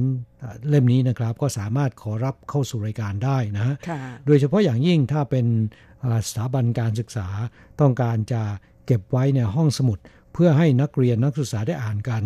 [0.44, 5.46] อ่าเล่มนี้นะครับ ก็สามารถขอรับเข้าสู่รายการได้นะฮะค่ะโดยเฉพาะอย่างยิ่งถ้าเป็น
[6.04, 7.28] อ่าสถาบันการศึกษา
[7.82, 8.42] ต้องการจะ
[8.86, 10.00] เก็บไว้ในห้องสมุด
[10.34, 12.24] เพื่อให้นักเรียนนักศึกษาได้อ่านกัน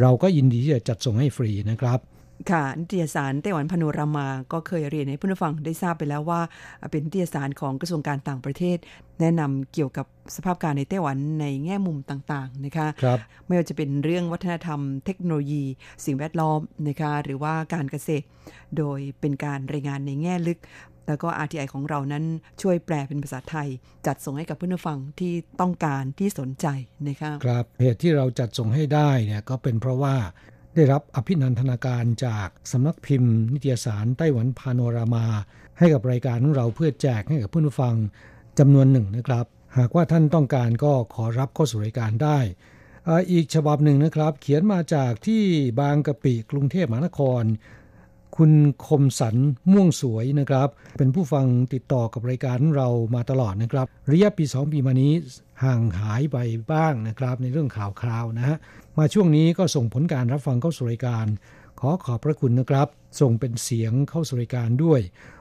[0.00, 2.00] เราก็ยินดีที่จะจัดส่งให้ฟรีนะครับ
[2.50, 6.40] ค่ะนิตยสารไต้หวันพาโนรามา ก็เคยเรียนให้ผู้ฟังได้ทราบไปแล้วว่า
[6.90, 8.78] เป็นนิตยสารของกระทรวงการต่างประเทศ
[9.20, 15.64] แนะนำเกี่ยวกับสภาพการในไต้หวันในแง่มุมต่างๆนะคะครับไม่ว่าจะเป็นเรื่องวัฒนธรรม เทคโนโลยี
[16.04, 18.24] สิ่งแวดล้อมนะคะหรือว่าการเกษตร
[18.76, 20.58] โดยเป็นการรายงานในแง่ลึก
[21.08, 22.24] แล้วก็ RTI ของเรานั้น
[22.62, 23.68] ช่วยแปลเป็นภาษาไทย
[24.06, 26.66] จัดส่งให้กับผู้ฟังที่ต้องการที่สนใจ
[27.08, 30.14] นะคะครับเหตุที่เราจัดส่งให้ได้เนี่ยก็เป็นเพราะว่า
[30.76, 35.26] ได้รับอภินันทนาการจากสำนักพิมพ์ นิตยสารไต้หวันพาโนรามา
[35.78, 37.94] ให้กับรายการของเราเพื่อแจกให้กับผู้ฟัง
[38.58, 39.46] จำนวนหนึ่งนะครับ
[39.78, 42.38] หากว่าท่านต้องการก็ขอรับเข้าสู่รายการได้
[43.32, 45.42] อีกฉบับหนึ่งนะครับ เขียนมาจากที่
[45.80, 47.42] บางกะปิกรุงเทพมหานคร
[48.36, 48.52] คุณ
[48.86, 49.36] คมสัน
[49.70, 55.12] ม่วงสวยนะครับ เป็นผู้ฟังติดต่อกับรายการเรามาตลอดนะครับระยะปี 2 ปีมานี้
[55.64, 56.36] ห่างหายไป
[56.72, 58.56] บ้างนะครับ ในเรื่องข่าวคราวนะฮะ
[58.98, 61.26] มาช่วงนี้ก็ส่งผลการรับฟังเข้าสู่รายการ
[61.80, 62.88] ขอขอบพระคุณนะครับ
[63.20, 65.00] ส่งเป็นเสียงเข้าสู่รายการด้วย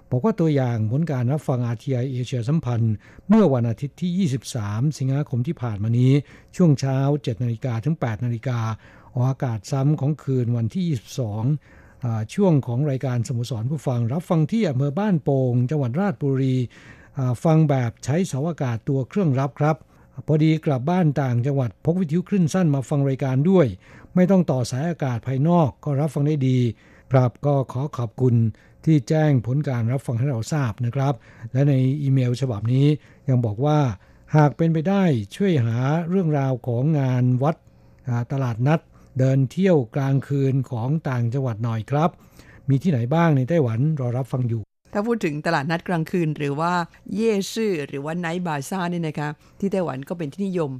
[0.09, 2.93] บอกว่าตัวอย่างผลการรับฟัง RTI เอเชียสัมพันธ์
[3.29, 6.11] เมื่อวันอาทิตย์ที่ 23 สิงหาคมที่ผ่านมานี้
[6.55, 8.59] ช่วงเช้า 7 นาฬิกาถึง 8 นาฬิกา
[9.13, 10.85] ออกอากาศซ้ำของคืนวันที่
[11.55, 16.55] 22อ่าช่วงของรายการสมุสรผู้ฟัง รับฟังที่อำเภอบ้านโป่งจังหวัดราชบุรี
[17.43, 19.77] ฟังแบบใช้เสาอากาศตัวเครื่องรับครับ
[20.27, 23.67] พอดีกลับบ้านต่างจังหวัดพกวิทยุคลื่นสั้นมาฟังรายการด้วย
[24.15, 26.59] ไม่ต้องต่อสายอากาศภายนอกก็รับฟังได้ดี
[27.11, 28.35] ครับก็ขอขอบคุณ
[28.85, 31.13] ที่แจ้งผลการรับฟังให้เราทราบนะครับ
[31.51, 32.87] และในอีเมลฉบับนี้
[33.29, 33.79] ยังบอกว่า
[34.35, 35.03] หากเป็นไปได้
[35.35, 35.77] ช่วยหา
[36.09, 37.55] เรื่องราวของงานวัด
[38.31, 38.79] ตลาดนัด
[39.19, 42.09] เดินเที่ยวกลางคืนของต่างจังหวัดหน่อยครับ
[42.69, 44.64] มีที่ไหนบ้างในไต้หวันรอรับฟังอยู่
[44.97, 46.73] ถ้าพูดถึงตลาดนัดกลางคืน หรือว่า
[47.13, 49.29] เย่ซื่อหรือว่าไนท์บาซ่าเนี่ยนะคะ
[49.59, 50.71] ที่ไต้หวันก็เป็นที่นิยม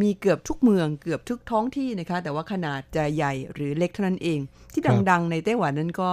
[0.00, 4.38] มีเกือบทุกเมืองเกือบทุกท้องที่นะคะ แต่ว่าขนาดจะใหญ่หรือเล็กเท่านั้นเอง
[4.72, 6.10] ที่ดังๆ ในไต้หวันนั้นก็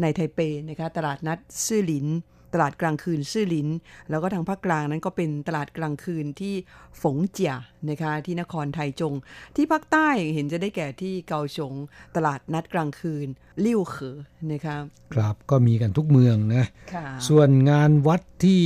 [0.00, 0.38] ในไทเป
[0.70, 2.06] นะคะตลาดนัดซื่อหลิน
[2.54, 3.68] ตลาดกลางคืนซื่อหลิน
[4.10, 6.54] แล้วก็ทางภาคกลางนั้นก็เป็นตลาดกลางคืนที่
[7.02, 7.54] ฝงเจีย
[7.90, 9.14] นะคะที่นครไทจง
[9.56, 11.74] ที่ภาคใต้เห็นจะได้แก่ที่เกาสง
[12.16, 13.26] ตลาดนัดกลางคืน
[13.64, 14.16] ลิ่วเขอ
[14.52, 14.76] นะคะ
[15.14, 18.62] ครับก็มีกันทุกเมืองนะค่ะส่วนงานวัดที่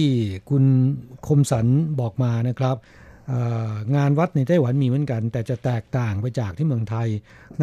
[0.50, 0.64] คุณ
[1.26, 1.66] คมสัน
[2.00, 2.76] บอกมานะครับ
[3.28, 7.08] เอ่องานวัดในไต้หวันมีเหมือนกัน แต่จะแตกต่างไปจากที่เมืองไทย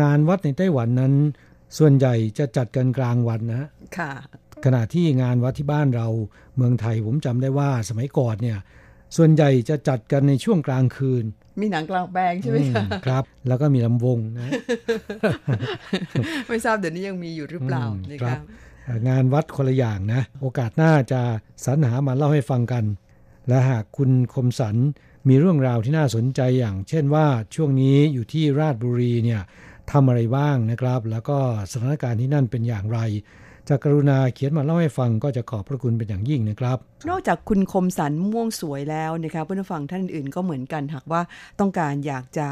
[0.01, 1.13] งานวัดในไต้หวันนั้น
[1.77, 4.11] ส่วนใหญ่จะจัดกันกลางวันนะค่ะ
[4.65, 6.07] ขณะที่งานวัดที่บ้านเรา
[6.55, 8.57] เมืองไทยผมจำได้ว่าสมัยก่อนเนี่ย
[9.17, 11.23] ส่วนใหญ่จะจัดกันในช่วงกลางคืน
[11.61, 14.51] มีหนังกลางแปลงใช่ไหมคะอืมครับ แล้วก็มีลำวงนะ
[16.47, 18.39] ไม่ทราบเดี๋ยวนี้ยังมีอยู่หรือเปล่าอืมนะครัคะบ
[18.85, 21.21] เอ่องานวัดคนละอย่างนะ โอกาสหน้าจะ
[21.65, 22.85] สรรหามาเล่าให้ฟังกัน
[23.47, 24.75] และหากคุณคมสัน
[25.29, 29.41] มีเรื่องราวที่น่าสนใจอย่าง เช่นว่าช่วงนี้อยู่ที่ราชบุรีเนี่ย
[29.91, 31.37] ทำอะไรบ้างนะครับ แล้วก็
[31.71, 32.99] สถานการณ์ที่นั่นเป็นอย่างไร
[33.69, 36.77] จะกรุณาเขียนมาเล่าให้ฟังก็จะขอบพระคุณเป็นอย่างยิ่งนะครับ
[37.09, 41.21] นอกจากคุณคมสันม่วงสวยแล้วนะคะเพื่อนผู้ฟังท่านอื่นก็เหมือนกันหากว่า
[41.59, 42.47] ต้องการอยากจะ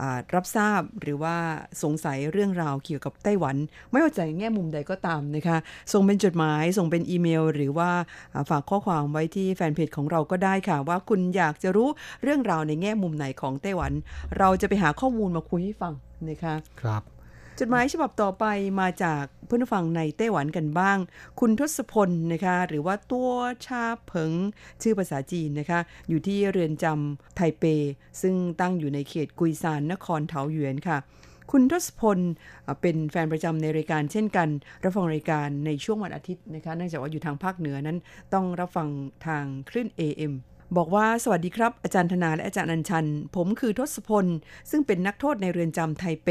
[0.00, 1.36] อ่ารับทราบหรือว่า
[1.82, 3.56] สงสัยเรื่องราวเกี่ยวกับไต้หวัน
[3.90, 5.56] ไม่ว่าจะในแง่มุมใดก็ตามนะคะ
[5.92, 7.90] ส่งเป็นจดหมายส่งเป็นอีเมล หรือว่า
[8.34, 11.88] อ่าฝากข้อความไว้ที่แฟนเพจของเราก็ได้ค่ะ ว่าคุณอยากจะรู้
[12.22, 13.92] เรื่องราวในแง่มุมไหนของไต้หวัน
[14.38, 15.92] เราจะไปหาข้อมูลมาคุยให้ฟัง
[16.28, 17.02] นะคะครับ
[17.64, 18.46] จดหมายฉบับต่อไป
[18.80, 20.98] มาจากเพื่อนฟังในไต้หวันกันบ้าง
[21.40, 23.30] คุณทศพลนะคะ หรือว่าตัว
[23.66, 24.32] ชาเผิง
[24.82, 27.64] ชื่อภาษาจีนนะคะ อยู่ที่เรือนจำไทเป
[28.22, 30.98] ซึ่งตั้งอยู่ในเขตกุยซานนครเถาหยวนค่ะ
[31.50, 32.18] คุณทศพล
[32.80, 34.48] เป็นแฟนประจำในรายการเช่นกัน
[34.84, 37.98] รับฟังรายการในช่วงวันอาทิตย์นะคะเนื่องจากว่าอยู่ทางภาคเหนือนั้น
[38.34, 38.88] ต้องรับฟัง
[39.26, 40.32] ทางคลื่น AM
[40.76, 43.06] บอกว่าสวัสดีครับ อาจารย์ธนาและอาจารย์อัญชัน
[43.36, 44.26] ผมคือทศพล
[44.70, 46.28] ซึ่งเป็นนักโทษในเรือนจำไทเป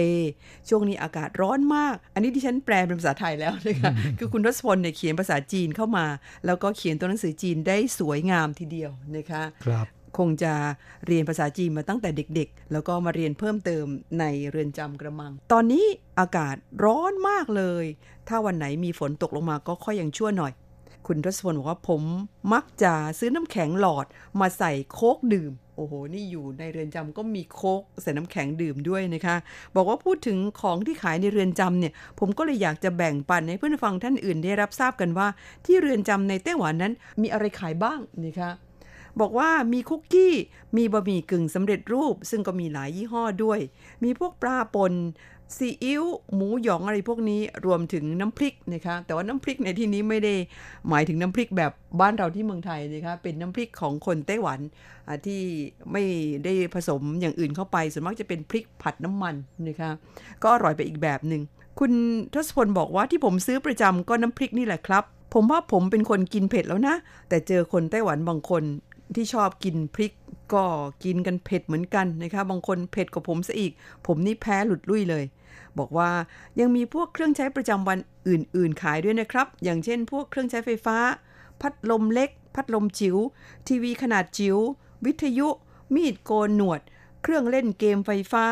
[0.69, 6.05] ช่วงนี้อากาศร้อนมาก อันนี้ดิฉันแปลเป็นภาษาไทยแล้วนะคะคือคุณทศพลเนี่ยเขียนภาษาจีนเข้ามา
[6.45, 10.53] แล้วก็เขียนตัวหนังสือจีนได้สวยงามทีเดียวนะคะครับคงจะ
[11.07, 13.85] เรียนภาษาจีนมาตั้งแต่เด็กๆ แล้วก็มาเรียนเพิ่มเติม
[14.19, 15.85] ในเรือนจำกระมัง ตอนนี้
[16.19, 17.85] อากาศร้อนมากเลย
[18.27, 20.53] ถ้าวันไหนมีฝนตกลงมาก็ค่อยยังชั่วหน่อย
[21.07, 22.01] คุณทศพลบอกว่าผม
[22.53, 24.05] มักจะซื้อน้ำแข็งหลอด
[24.39, 29.35] มาใส่โค้กดื่ม โอ้โห นี่อยู่ในเรือนจำก็มีโค้กใส่น้ำแข็งดื่มด้วยนะคะ
[29.75, 35.27] บอกว่าพูดถึงของที่ขายในเรือนจำเนี่ย ผมก็เลยอยากจะแบ่งปันให้เพื่อนฟังท่านอื่นได้รับทราบกันว่า
[35.65, 38.51] ที่เรือนจำในไต้หวันนั้นมีอะไรขายบ้างนะคะ
[39.21, 40.33] บอกว่ามีคุกกี้
[40.77, 43.59] มีบะหมี่กึ่งสำเร็จรูป ซึ่งก็มีหลายยี่ห้อด้วย
[44.03, 44.93] มีพวกปลาปน
[45.57, 46.03] ซีอิ๊ว
[46.35, 50.33] หมูหยองอะไรพวกนี้รวมถึงน้ำพริกนะคะแต่ว่าน้ำพริกในที่นี้ไม่ได้
[50.89, 54.59] หมายถึงน้ำพริกแบบบ้านเราที่เมืองไทยนะคะเป็นน้ำพริกของคนไต้หวัน
[55.25, 55.41] ที่
[55.91, 56.03] ไม่
[56.45, 59.35] ได้ผสมอย่างอื่นเข้าไปส่วนมากจะเป็นพริกผัดน้ำมัน
[59.67, 59.91] นะคะ
[60.43, 61.41] ก็อร่อยไปอีกแบบหนึ่ง
[61.79, 61.91] คุณ
[62.33, 66.95] ทศพลบอกว่าที่ผมซื้อประจำก็น้ำพริกนี่แหละครับ ผมว่าผมเป็นคนกินเผ็ดแล้วนะ
[67.29, 68.63] แต่เจอคนไต้หวันบางคน
[69.15, 70.13] ที่ชอบกินพริก
[70.53, 70.63] ก็
[71.03, 73.71] กินกันเผ็ดเหมือนกันนะคะ บางคนเผ็ดกว่าผมซะอีก
[74.07, 75.23] ผมนี่แพ้หลุดลุ่ยเลย
[75.79, 76.11] บอกว่า
[76.59, 80.97] ยังมีพวกเครื่องใช้ประจำวันอื่น ๆ ขายด้วยนะครับ อย่างเช่น พวกเครื่องใช้ไฟฟ้า
[81.61, 83.17] พัดลมเล็ก พัดลมจิ๋ว
[83.67, 84.57] ทีวีขนาดจิ๋ว
[85.05, 85.47] วิทยุ
[85.95, 86.81] มีดโกนหนวด
[87.23, 88.45] เครื่องเล่นเกมไฟฟ้า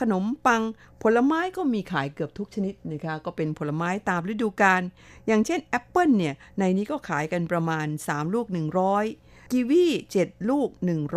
[0.00, 0.62] ขนมปัง
[1.02, 4.82] ผลไม้ก็มีขายเกือบทุกชนิดนะคะ ก็เป็นผลไม้ตามฤดูกาล
[5.26, 8.46] อย่างเช่นแอปเปิลเนี่ย ในนี้ก็ขายกันประมาณ 3 ลูก
[8.98, 9.84] 100กีวี
[10.18, 10.68] 7ลูก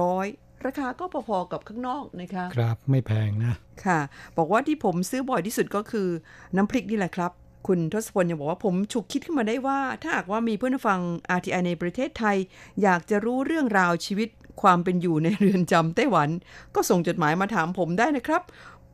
[0.04, 3.54] 100 ราคาก็พอๆกับข้างนอกนะคะครับไม่แพงนะ
[3.86, 4.00] ค่ะ
[4.38, 6.08] บอกว่าที่ผมซื้อบ่อยที่สุดก็คือ
[6.56, 7.32] น้ำพริกนี่แหละครับ
[7.68, 11.00] คุณทศพลยังบอกว่าผมฉุกคิดขึ้นมาได้ว่า ถ้าหากว่ามีเพื่อนฟัง
[11.38, 12.38] RTI ในประเทศไทย
[12.82, 14.30] อยากจะรู้เรื่องราวชีวิต
[14.62, 16.30] ความเป็นอยู่ในเรือนจำไต้หวัน
[16.76, 18.42] ก็ส่งจดหมายมาถามผมได้นะครับ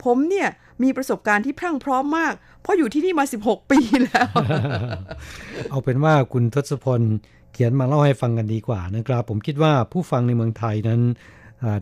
[0.03, 0.49] ผมเนี่ย
[0.83, 4.27] มีประสบการณ์ที่พรั่งพร้อมมาก เพราะอยู่ที่นี่มา 16 ปีแล้ว
[5.69, 7.01] เอาเป็นว่าคุณทศพล
[7.53, 11.01] เขียนมาเล่าให้ฟังกันดีกว่านะครับ ผมคิดว่าผู้ฟังในเมืองไทยนั้น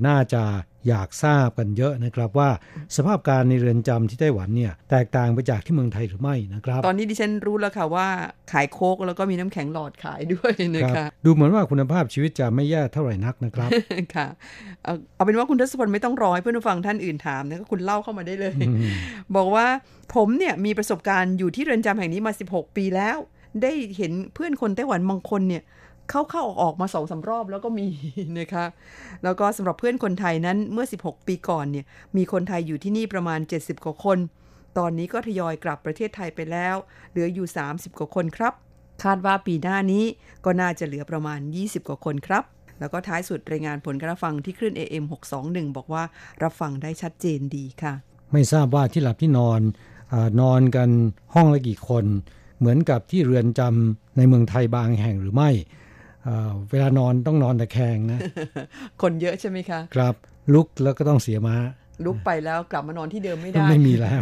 [0.07, 0.43] น่าจะ
[0.87, 2.49] อยากทราบกันเยอะนะครับว่า
[2.95, 8.07] สภาพการในเรือนจำที่ไต้หวันเนี่ยแตกต่างไปจากที่เมืองไทยหรือไม่นะครับ ตอนนี้ดิฉันรู้แล้วค่ะว่า
[8.51, 13.69] ขายโคกแล้วก็มีน้ำแข็งหลอดขายด้วยนะคะดูเหมือนว่าคุณภาพชีวิตจะไม่แย่เท่าไหร่นักนะครับ
[14.15, 14.27] ค่ะ
[14.83, 18.53] เอาเอาเป็นว่าคุณทศพลไม่ต้องรอให้เพื่อนผู้ฟังท่านอื่นถามนะก็คุณเล่าเข้ามาได้เลย
[19.35, 19.67] บอกว่า
[20.15, 23.17] ผมเนี่ยมีประสบการณ์อยู่ที่เรือนจำแห่งนี้มา 16 ปีแล้ว
[23.63, 25.63] ได้เห็นเพื่อนคนไต้หวันบางคนเนี่ย
[26.09, 27.87] เข้าเข้าออกออกมาสองสารอบแล้วก็มี
[28.39, 28.65] นะคะ
[29.23, 31.85] แล้วก็สำหรับเพื่อนคนไทยนั้นเมื่อ 16 ปีก่อนเนี่ย
[32.17, 34.17] มีคนไทยอยู่ที่นี่ประมาณ 70 กว่าคน
[34.77, 36.75] ตอนนี้ก็ทยอยกลับประเทศไทยไปแล้ว
[37.11, 38.53] เหลืออยู่ 30 กว่าคนครับ
[39.03, 40.03] คาดว่าปีหน้านี้
[40.45, 42.43] ก็น่าจะเหลือประมาณ 20 กว่าคนครับ
[42.79, 45.03] แล้วก็ท้ายสุดรายงานผลการฟังที่คลื่น AM
[45.41, 46.03] 621 บอกว่า
[46.43, 47.93] รับฟังได้ชัดเจนดีค่ะ
[48.31, 49.61] ไม่ทราบว่าที่หลับที่นอน
[50.13, 50.89] อนอนกัน
[51.35, 52.05] ห้องละกี่คน
[52.59, 55.51] เหมือนกับที่เรือนจำในเมืองไทยบางแห่งหรือไม่
[56.71, 58.19] เวลานอนต้องนอนตะแคงนะ
[59.01, 60.15] คนเยอะใช่ไหมคะ ครับ
[60.53, 61.57] ลุกแล้วก็ต้องเสียม้า
[62.05, 64.21] ลุกไปแล้วกลับมานอนที่เดิมไม่ได้ ไม่มีแล้ว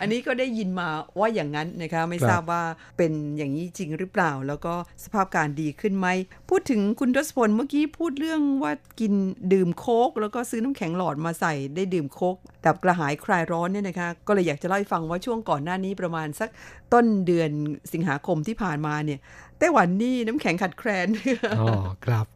[0.00, 0.88] อันนี้ก็ได้ยินมา
[1.18, 2.62] ว่าอย่างนั้นนะคะไม่ทราบว่า
[2.96, 6.08] เป็นอย่างนี้จริงหรือเปล่า แล้วก็สภาพการดีขึ้นไหม
[6.50, 9.12] พูดถึงคุณทศพลเมื่อกี้พูดเรื่องว่ากิน
[9.52, 16.48] ดื่มโค้กแล้วก็ซื้อน้ำแข็งหลอดมาใส่ได้ดื่มโค้กดับกระหายคลายร้อนเนี่ยนะคะ ก็เลยอยากจะเล่าให้ฟังว่าช่วงก่อนหน้านี้ประมาณสัก
[16.92, 17.50] ต้นเดือน
[17.92, 19.20] สิงหาคมที่ผ่านมาเนี่ย
[19.58, 21.08] ไต้หวันนี่น้ำแข็งขัดแคลน
[21.60, 21.68] อ๋อ
[22.06, 22.26] ครับ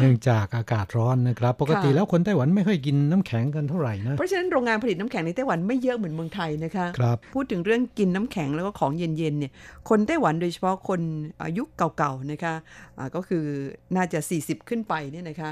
[0.00, 9.52] เนื่องจากอากาศร้อนนะครับ ปกติแล้วคนไต้หวันไม่ค่อยกินน้ำแข็งกันเท่าไหร่นะ เพราะฉะนั้นโรงงานผลิตน้ำแข็งในไต้หวันไม่เยอะเหมือนเมืองไทยนะคะครับพูดถึงเรื่องกินน้ำแข็งแล้วก็ของเย็นๆเนี่ย
[9.88, 11.00] คนไต้หวันโดยเฉพาะคน
[11.44, 13.44] อายุเก่าๆนะคะะก็คือ
[13.96, 15.50] น่าจะ 40 ขึ้นไปเนี่ยนะคะ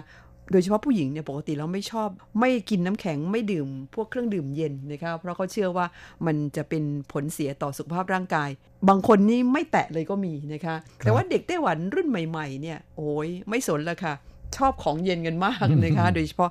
[0.50, 2.08] โดยเฉพาะผู้หญิงเนี่ยปกติแล้วไม่ชอบ
[2.40, 5.86] ไม่กินน้ำแข็งไม่ดื่มพวกเครื่องดื่มเย็นนะคะเพราะเขาเชื่อว่า
[6.26, 8.50] มันจะเป็นผลเสียต่อสุขภาพร่างกาย
[8.88, 14.14] บางคนนี่ไม่แตะเลยก็มีนะคะ แต่ว่าเด็กไต้หวันรุ่นใหม่ ๆ เนี่ยโอ้ยไม่สนละค่ะ
[14.56, 16.50] ชอบของเย็นกันมากนะคะ โดยเฉพาะ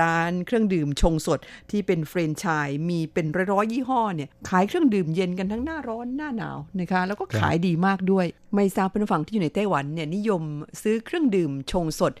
[0.00, 1.38] ร้านเครื่องดื่มชงสด
[1.70, 10.42] ที่เป็นเฟรนชายมีเป็นร้อยๆยี่ห้อเนี่ยขายเครื่องดื่มเย็นกันทั้งหน้าร้อนหน้าหนาวนะคะ แล้วก็ขายดีมากด้วย ไม่ทราบเพื่อนฝั่งที่อยู่ในไต้หวันเนี่ยนิยม
[10.82, 12.12] ซื้อเครื่องดื่มชงสด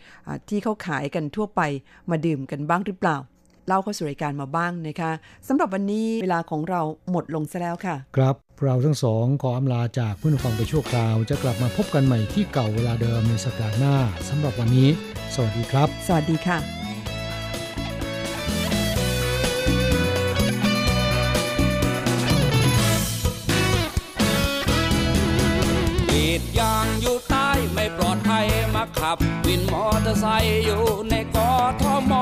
[0.48, 1.60] ที่เขาขายกันทั่วไป
[2.10, 3.18] มาดื่มกันบ้างหรือเปล่า
[3.66, 5.10] เล่าเข้าสู่รายการมาบ้างนะคะ
[5.48, 6.80] สำหรับวันนี้เวลาของเรา
[7.10, 13.96] หมดลงซะแล้วค่ะ ครับ เราทั้งสองขออำลาจากเพื่อนฟังไปชั่วคราว จะกลับมาพบกันใหม่ที่เก่าเวลาเดิมในสัปดาห์หน้า
[14.28, 14.88] สำหรับวันนี้
[15.34, 31.50] สวัสดีครับ สวัสดีค่ะีดยางอยู่ใต้ไม่ปลอดภัยมาขับ วินมอเตอร์ไซค์อยู่ในกอ
[31.82, 32.12] ทม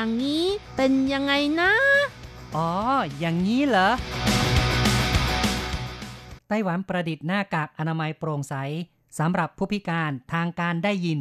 [0.00, 1.72] อย่างนี้เป็นยังไงนะ
[2.56, 2.70] อ๋อ
[3.18, 3.90] อย่างนี้เหรอ
[6.48, 8.54] ไต้หวันประดิษฐ์หน้ากากอนามัยโปร่งใส
[9.18, 11.20] สำหรับผู้พิการทางการได้ยิน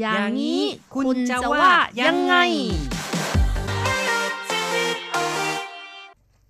[0.00, 0.62] อย่างนี้
[0.94, 2.34] คุณจะว่ายังไง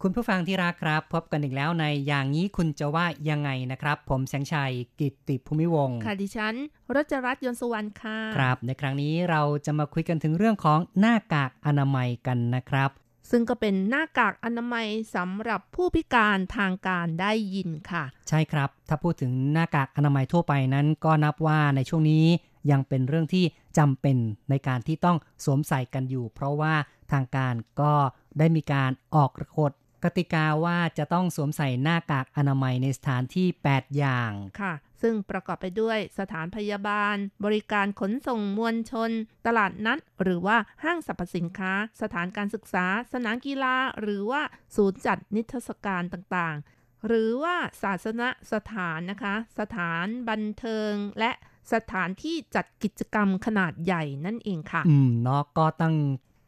[0.02, 6.54] คุณผู้ฟังที่รักครับ พบกันอีกแล้วในอย่างนี้คุณจะว่ายังไงนะครับ ผมแสงชัยกิตติภูมิวงศ์ค่ะดิฉัน
[6.96, 12.90] รัชรัตน์ยนต์สุวรรณค่ะครับ ในครั้งนี้เราจะมาคุยกันถึงเรื่องของหน้ากากอนามัยกันนะครับ
[13.30, 22.26] ซึ่งก็เป็นหน้ากากอนามัยสำหรับผู้พิการทางการได้ยินค่ะ ใช่ครับ ถ้าพูดถึงหน้ากากอนามัยทั่วไปนั้น ก็นับว่าในช่วงนี้
[22.70, 23.44] ยังเป็นเรื่องที่
[23.78, 24.16] จำเป็น
[24.50, 26.74] ในการที่ต้องสวมใส่กันอยู่ เพราะว่า
[27.12, 27.92] ทางการก็
[28.38, 29.72] ได้มีการออกกฎ
[30.04, 39.10] กติกาว่าจะต้องสวมใส่หน้ากากอนามัยในสถานที่ 8 อย่างค่ะ ซึ่งประกอบไปด้วยสถานพยาบาล บริการขนส่งมวลชน
[39.46, 44.42] ตลาดนัด หรือว่าห้างสรรพสินค้า สถานการศึกษา สนามกีฬา หรือว่า
[44.76, 51.30] ศูนย์จัดนิทรรศการต่างๆ หรือว่าศาสนสถานนะคะ สถานบันเทิงและ
[51.72, 55.94] สถานที่จัดกิจกรรมขนาดใหญ่นั่นเองค่ะ อืมเนาะก็ตั้ง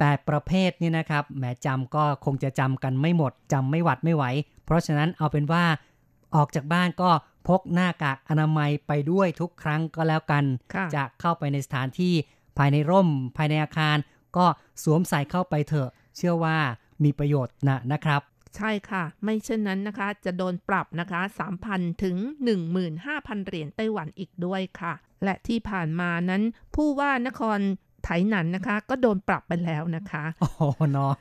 [0.00, 4.24] แปดประเภทนี่นะครับแหมจำก็คงจะจำกันไม่หมดจำไม่หวัดไม่ไหว
[4.64, 5.64] เพราะฉะนั้นเอาเป็นว่า
[6.34, 7.10] ออกจากบ้านก็
[7.48, 12.14] พกหน้ากากอนามัยไปด้วยทุกครั้งก็แล้วกันค่ะจะเข้าไปในสถานที่
[12.58, 13.96] ภายในร่ม ภายในอาคาร
[14.36, 14.46] ก็
[14.82, 16.58] สวมใส่เข้าไปเถอะ เชื่อว่า
[17.04, 18.20] มีประโยชน์นะนะครับ
[18.56, 21.20] ใช่ค่ะ ไม่เช่นนั้นนะคะ จะโดนปรับนะคะ
[21.62, 22.16] 3,000 ถึง
[22.82, 24.92] 15,000 เหรียญไต้หวันอีกด้วยค่ะ
[25.24, 26.42] และที่ผ่านมานั้น
[26.74, 27.58] ผู้ว่านคร
[28.04, 31.16] ไถหนันนะคะ ก็โดนปรับไปแล้วนะคะโอ้โหน้อง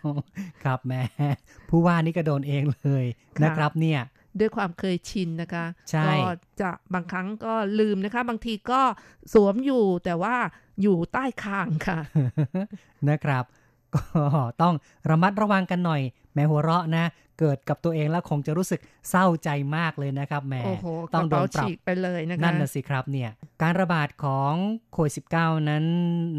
[0.63, 1.03] ครับแหม่
[1.69, 4.01] ผู้ว่านี่ก็โดนเองเลยค่ะนะครับเนี่ย
[4.39, 6.17] ด้วยความเคยชินนะคะใช่ก็
[6.61, 8.81] จะบางครั้งก็ลืมนะคะ บางทีก็
[9.33, 10.35] สวมอยู่แต่ว่า
[10.81, 11.99] อยู่ใต้คางค่ะ
[13.09, 13.43] นะครับ
[13.95, 14.03] ก็
[14.61, 14.75] ต้อง
[15.09, 16.01] ระมัดระวังกันหน่อย
[16.33, 17.05] แม้หัวเราะนะ
[17.39, 23.29] เกิดกับตัวเองแล้วคงจะรู้สึกเศร้าใจมากเลยนะครับแหมโอ้โหกต้องระโดเป๋านปรับฉีกไปเลยนะคะนั่นนะสิครับเนี่ย
[23.61, 24.53] การระบาดของ
[24.93, 25.85] โควิด -19 นั้น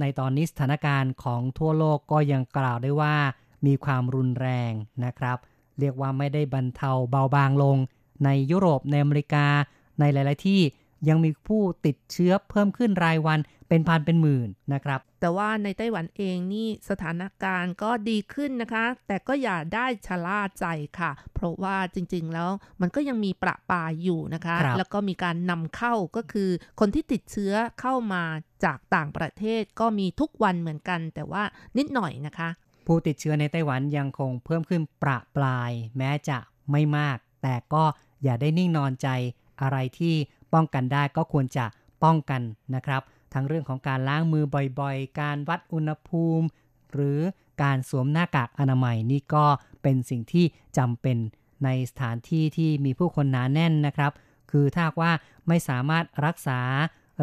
[0.00, 3.14] ในตอนนี้สถานการณ์ของทั่วโลกก็ยังกล่าวได้ว่า
[3.66, 4.72] มีความรุนแรง
[5.04, 5.38] นะครับ
[5.80, 7.76] เรียกว่าไม่ได้บรรเทาเบาบางลง
[8.24, 9.46] ในยุโรปในอเมริกา
[10.00, 10.60] ในหลาย ๆ ที่
[11.08, 13.38] ยังมีผู้ติดเชื้อเพิ่มขึ้นรายวัน
[13.70, 20.66] เป็นพันเป็นหมื่นนะครับ แต่ว่าในไต้หวันเองนี่สถานการณ์ก็ดีขึ้นนะคะ แต่ก็อย่าได้ชะล่าใจ
[20.98, 28.22] ค่ะ เพราะว่าจริงๆแล้วมันก็ยังมีประปรายอยู่นะคะครับแล้วก็มีการนำเข้าก็คือคนที่ติดเชื้อเข้ามา
[28.64, 31.42] จากต่างประเทศก็มีทุกวันเหมือนกัน แต่ว่า
[31.78, 32.48] นิดหน่อยนะคะ
[32.86, 36.38] ผู้ติดเชื้อในไต้หวันยังคงเพิ่มขึ้นประปราย แม้จะ
[36.70, 37.84] ไม่มาก แต่ก็
[38.22, 39.08] อย่าได้นิ่งนอนใจ
[39.62, 40.14] อะไรที่
[40.54, 41.64] ป้องกันได้ก็ควรจะ
[42.04, 42.42] ป้องกัน
[42.74, 43.02] นะครับ
[43.34, 44.44] ทั้งเรื่องของการล้างมือ
[44.80, 46.46] บ่อยๆ การวัดอุณหภูมิ
[46.92, 47.18] หรือ
[47.62, 49.44] การสวมหน้ากากอนามัยนี่ก็
[49.82, 50.44] เป็นสิ่งที่
[50.78, 51.16] จำเป็น
[51.64, 54.12] ในสถานที่ที่มีผู้คนหนาแน่นนะครับ
[54.50, 55.12] คือถ้าว่า
[55.48, 56.60] ไม่สามารถรักษา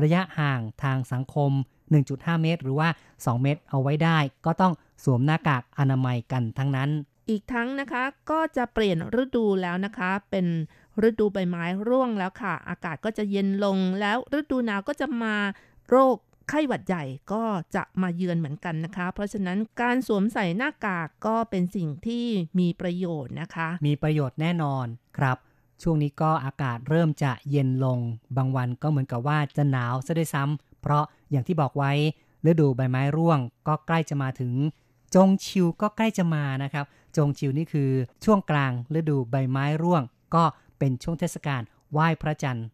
[0.02, 1.52] ระยะห่างทางสังคม
[1.98, 6.90] 1.5 เมตร หรือว่า 2 เมตรเอาไว้ได้ ก็ต้องสวมหน้ากากอนามัยกันทั้งนั้น
[7.30, 10.46] อีกทั้งนะคะก็จะเปลี่ยนฤดูแล้วนะคะ เป็น
[11.08, 15.36] ฤดูใบไม้ร่วงแล้วค่ะ อากาศก็จะเย็นลงแล้วฤดูหนาวก็จะมา
[15.90, 16.16] โรค
[16.50, 17.44] ไข้หวัดใหญ่ก็
[17.76, 22.26] จะมาเยือนเหมือนกันนะคะ เพราะฉะนั้นการสวมใส่หน้ากากก็เป็นสิ่งที่
[22.60, 24.86] มีประโยชน์นะคะ มีประโยชน์แน่นอน
[25.18, 25.38] ครับ
[25.82, 28.00] ช่วงนี้ก็อากาศเริ่มจะเย็นลง
[28.38, 31.92] บางวันก็เหมือนกับว่าจะหนาวซะด้วยซ้ำเพราะอย่างที่บอกไว้
[32.50, 34.54] ฤดูใบไม้ร่วงก็ใกล้จะมาถึง
[35.16, 36.86] จงชิวก็ใกล้จะมานะครับ
[37.18, 37.90] จงชิวนี่คือ
[38.26, 40.04] ช่วงกลางฤดูใบไม้ร่วง
[40.36, 40.44] ก็
[40.80, 41.62] เป็นช่วงเทศกาล
[41.92, 42.68] ไหว้พระจันทร์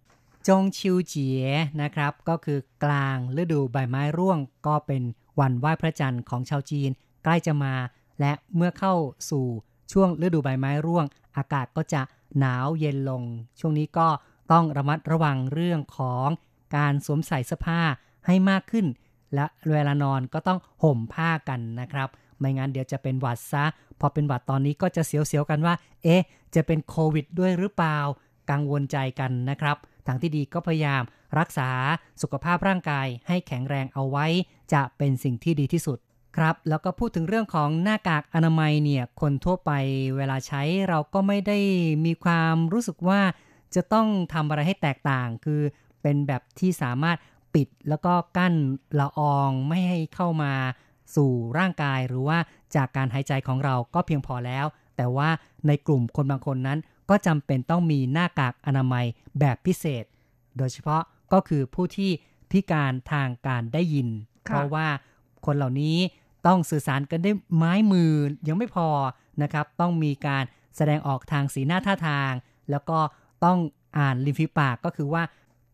[0.48, 1.46] จงชิวเจีย
[1.82, 5.04] นะครับ ก็คือกลางฤดูใบไม้ร่วง ก็เป็น
[5.40, 6.90] วันไหว้พระจันทร์ของชาวจีน
[7.24, 7.74] ใกล้จะมา
[8.20, 8.96] และเมื่อเข้า
[9.30, 9.46] สู่
[9.92, 11.06] ช่วงฤดูใบไม้ร่วง
[11.38, 12.02] อากาศก็จะ
[12.40, 13.24] หนาวเย็นลง
[13.60, 14.08] ช่วงนี้ก็
[14.52, 16.28] ต้องระมัดระวังเรื่องของ
[16.76, 17.82] การสวมใส่เสื้อผ้า
[18.26, 18.86] ให้มากขึ้น
[19.36, 23.66] และเวลานอนก็ต้องห่มผ้ากันนะครับ ไม่งั้นเดี๋ยวจะเป็นหวัดซะ
[24.00, 26.24] พอเป็นหวัดตอนนี้ก็จะเสียวๆกันว่า เอ๊ะ
[26.56, 28.00] จะเป็นโควิดด้วยหรือเปล่า
[28.52, 29.78] กังวลใจกันนะครับ
[30.08, 31.04] ทางที่ดีก็พยายาม
[31.40, 31.70] รักษา
[32.22, 34.26] สุขภาพร่างกายให้แข็งแรงเอาไว้
[34.74, 35.98] จะเป็นสิ่งที่ดีที่สุด
[36.38, 39.72] ครับ แล้วก็พูดถึงเรื่องของหน้ากากอนามัยเนี่ยคนทั่วไป
[40.18, 41.60] เวลาใช้เราก็ไม่ได้
[42.06, 43.22] มีความรู้สึกว่า
[43.76, 45.62] จะต้องทำอะไรให้แตกต่าง คือ
[46.02, 47.18] เป็นแบบที่สามารถ
[47.56, 48.54] ปิดแล้วก็กั้น
[49.00, 50.54] ละอองไม่ให้เข้ามา
[51.16, 52.38] สู่ร่างกายหรือว่า
[52.76, 54.66] จากการหายใจของเราก็เพียงพอแล้ว
[54.98, 55.30] แต่ว่า
[55.68, 56.80] ในกลุ่มคนบางคนนั้น
[57.14, 59.06] ก็จำเป็นต้องมีหน้ากากอนามัย
[59.40, 60.04] แบบพิเศษ
[60.58, 61.02] โดยเฉพาะ
[61.34, 62.12] ก็คือผู้ที่
[62.52, 64.08] พิการทางการได้ยิน
[64.50, 64.88] ค่ะเพราะว่า
[65.46, 65.98] คนเหล่านี้
[66.48, 68.12] ต้องสื่อสารกันด้วยไม้มือ
[68.48, 68.88] ยังไม่พอ
[69.42, 70.44] นะครับ ต้องมีการ
[70.76, 72.32] แสดงออกทางสีหน้าท่าทาง
[72.72, 73.00] แล้วก็
[73.46, 73.58] ต้อง
[73.98, 75.24] อ่านริมฝีปากก็คือว่า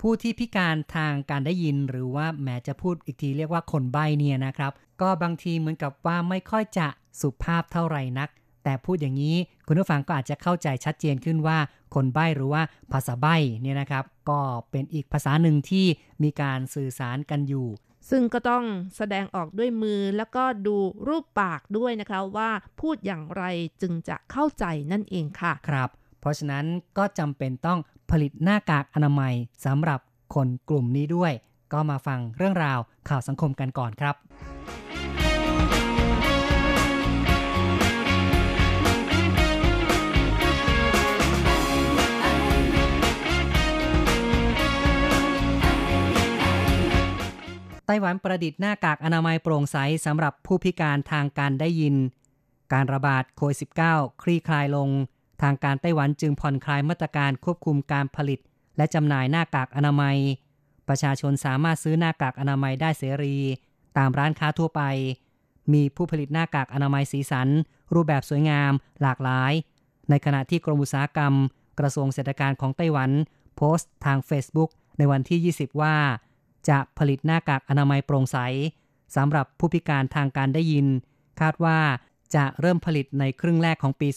[0.02, 4.72] ผู้ที่พิการทางการได้ยิน หรือว่าแหมจะพูดอีกทีเรียกว่าคนใบ้เนี่ยนะครับ
[5.02, 6.88] ก็บางทีเหมือนกับว่าไม่ค่อยจะ
[7.22, 8.30] สุภาพเท่าไหร่นัก
[8.70, 9.36] แต่พูดอย่างนี้
[9.68, 11.58] คุณผู้ฟังก็อาจจะเข้าใจชัดเจนขึ้นว่า
[11.96, 12.62] คนใบ้หรือว่า
[12.92, 14.40] ภาษาใบ้เนี่ยนะครับ ก็
[14.72, 15.86] เป็นอีกภาษาหนึ่งที่
[16.24, 17.68] มีการสื่อสารกันอยู่
[18.10, 18.64] ซึ่งก็ต้อง
[18.98, 22.50] แสดงออกด้วยมือแล้วก็ดูรูปปากด้วยนะคะว่า
[22.82, 23.44] พูดอย่างไร
[23.82, 25.90] จึงจะเข้าใจนั่นเองค่ะครับ
[26.20, 26.66] เพราะฉะนั้น
[26.98, 27.80] ก็จำเป็นต้อง
[28.12, 29.34] ผลิตหน้ากากอนามัย
[29.66, 30.00] สำหรับ
[30.36, 31.32] คนกลุ่มนี้ด้วย
[31.74, 34.16] ก็มาฟังเรื่องราวข่าวสังคมกันก่อนครับ
[47.92, 51.96] ไต้หวันประดิษฐ์หน้ากากอนามัยโปร่งใสสำหรับผู้พิการทางการได้ยิน
[52.74, 53.58] การระบาดโควิด
[53.90, 54.90] -19 คลี่คลายลง
[55.42, 58.40] ทางการไต้หวันจึงผ่อนคลายมาตรการควบคุมการผลิต
[58.78, 60.18] และจำหน่ายหน้ากากอนามัย
[60.88, 63.38] ประชาชนสามารถซื้อหน้ากากอนามัยได้เสรี
[63.98, 64.82] ตามร้านค้าทั่วไป
[65.74, 67.48] มีผู้ผลิตหน้ากากอนามัยสีสัน
[67.94, 68.72] รูปแบบสวยงาม
[69.02, 69.54] หลากหลาย
[70.10, 71.34] ในขณะที่กรมอุตสาหกรรม
[71.80, 73.12] กระทรวงเศรษฐการของไต้หวัน
[73.56, 75.96] โพสต์ทาง Facebook ในวันที่ 20 ว่า
[76.70, 78.38] จะผลิตหน้ากากอนามัยโปร่งใส
[79.16, 80.88] สำหรับผู้พิการทางการได้ยิน
[81.40, 81.80] คาดว่า
[82.36, 84.08] จะเริ่มผลิตในครึ่งแรกของปี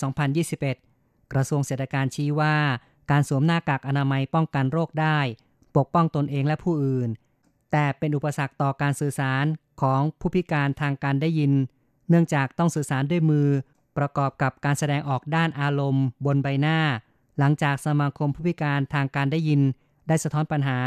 [0.63, 2.57] 2021 กระทรวงเศรษฐการชี้ว่า
[3.11, 5.19] การสวมหน้ากากอนามัยป้องกันโรคได้
[5.77, 7.11] ปกป้องตนเองและผู้อื่น
[7.73, 9.45] แต่เป็นอุปสรรคต่อการสื่อสาร
[9.83, 11.53] ของผู้พิการทางการได้ยิน
[12.09, 13.49] เนื่องจากต้องสื่อสารด้วยมือ
[13.99, 16.79] ประกอบกับการแสดงออกด้านอารมณ์ บนใบหน้า
[17.39, 19.61] หลังจากสมาคมผู้พิการทางการได้ยิน
[20.09, 20.79] ได้สะท้อนปัญหา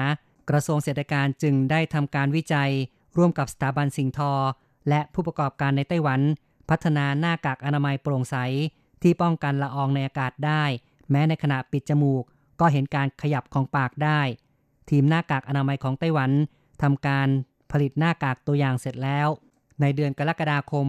[0.50, 2.72] กระทรวงเศรษฐการจึงได้ทำการวิจัย
[3.18, 4.34] ร่วมกับสถาบันสิงทอ
[4.90, 6.22] และผู้ประกอบการในไต้หวัน
[6.70, 8.36] พัฒนาหน้ากากอนามัยโปร่งใส
[9.02, 10.64] ที่ป้องกันละอองในอากาศได้
[11.12, 12.24] แม้ในขณะปิดจมูก
[12.60, 14.22] ก็เห็นการขยับของปากได้
[14.90, 16.32] ทีมหน้ากากอนามัยของไต้หวัน
[16.82, 17.28] ทำการ
[17.72, 19.28] ผลิตหน้ากากตัวอย่างเสร็จแล้ว
[19.82, 20.88] ในเดือนกรกฎาคม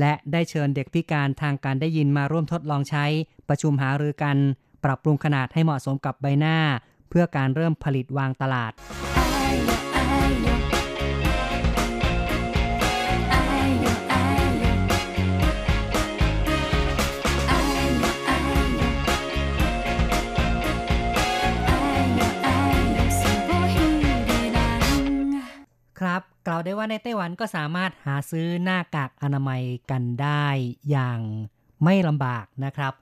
[0.00, 3.04] และได้เชิญเด็กพิการทางการได้ยินมาร่วมทดลองใช้
[3.48, 4.36] ประชุมหารือกัน
[4.84, 6.56] ปรับปรุงขนาดให้เหมาะสมกับใบหน้า
[7.10, 8.72] เพื่อการเริ่มผลิตวางตลาด
[26.06, 30.46] ครับกล่าวได้ว่าในไต้หวันก็สามารถหาซื้อหน้ากากอนามัยกันได้
[30.90, 31.20] อย่าง
[31.84, 32.94] ไม่ลำบากนะครับ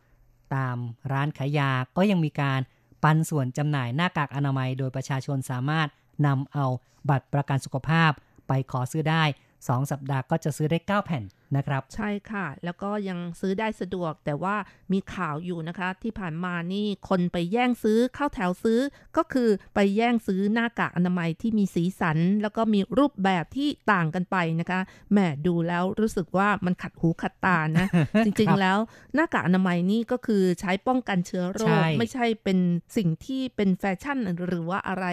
[0.55, 0.77] ตาม
[1.13, 2.61] ร้านขายยาก็ยังมีการ
[3.03, 5.89] ปันส่วนจำหน่ายหน้ากากอนามัย โดยประชาชนสามารถ
[6.27, 6.67] นำเอา
[7.11, 8.11] บัตรประกันสุขภาพ
[8.49, 9.25] ไปขอซื้อได้
[9.67, 11.25] 2 สัปดาห์ก็จะซื้อได้ 9 แผ่น
[11.57, 14.57] นะครับ ใช่ค่ะ แล้วก็ยังซื้อได้สะดวกแต่ว่า
[14.93, 18.81] มีข่าวอยู่นะคะ ที่ผ่านมานี่คนไปแย่งซื้อเข้าแถวซื้อ
[19.17, 24.81] ก็คือไปแย่งซื้อหน้ากากอนามัยที่มีสีสัน แล้วก็มีรูปแบบที่ต่างกันไปนะคะ
[25.13, 27.87] แหมดูแล้วรู้สึกว่ามันขัดหูขัดตานะ
[28.25, 28.79] จริงๆแล้ว
[29.15, 32.59] หน้ากากอนามัยนี่ก็คือใช้ป้องกันเชื้อโรใช่คไม่ใช่เป็น
[32.97, 35.07] สิ่งที่เป็นแฟชั่นหรือว่าอะไร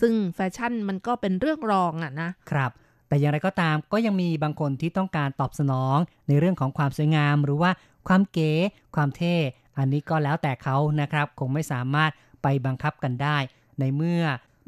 [0.00, 2.72] ซึ่งแฟชั่นมันก็เป็นเรื่องรองอะนะครับ
[3.12, 5.98] แต่อย่างไรก็ตามก็ยังมีบางคนที่ต้องการตอบสนอง
[6.28, 7.70] ในเรื่องของความสวยงาม หรือว่า
[8.08, 8.52] ความเก๋
[8.94, 9.36] ความเท่
[9.78, 12.10] อันนี้ก็แล้วแต่เขานะครับ คงไม่สามารถ
[12.42, 13.36] ไปบังคับกันได้
[13.80, 14.22] ในเมื่อ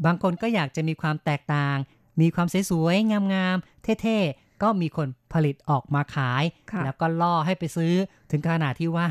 [0.05, 1.77] บางคนก็อยากจะมีความแตกต่าง
[2.21, 7.93] มีความสวยๆงามๆเท่ๆ ก็มีคนผลิตออกมาขายค่ะแล้วก็ล่อให้ไปซื้อ
[8.31, 9.09] ถึงขนาดที่ว่า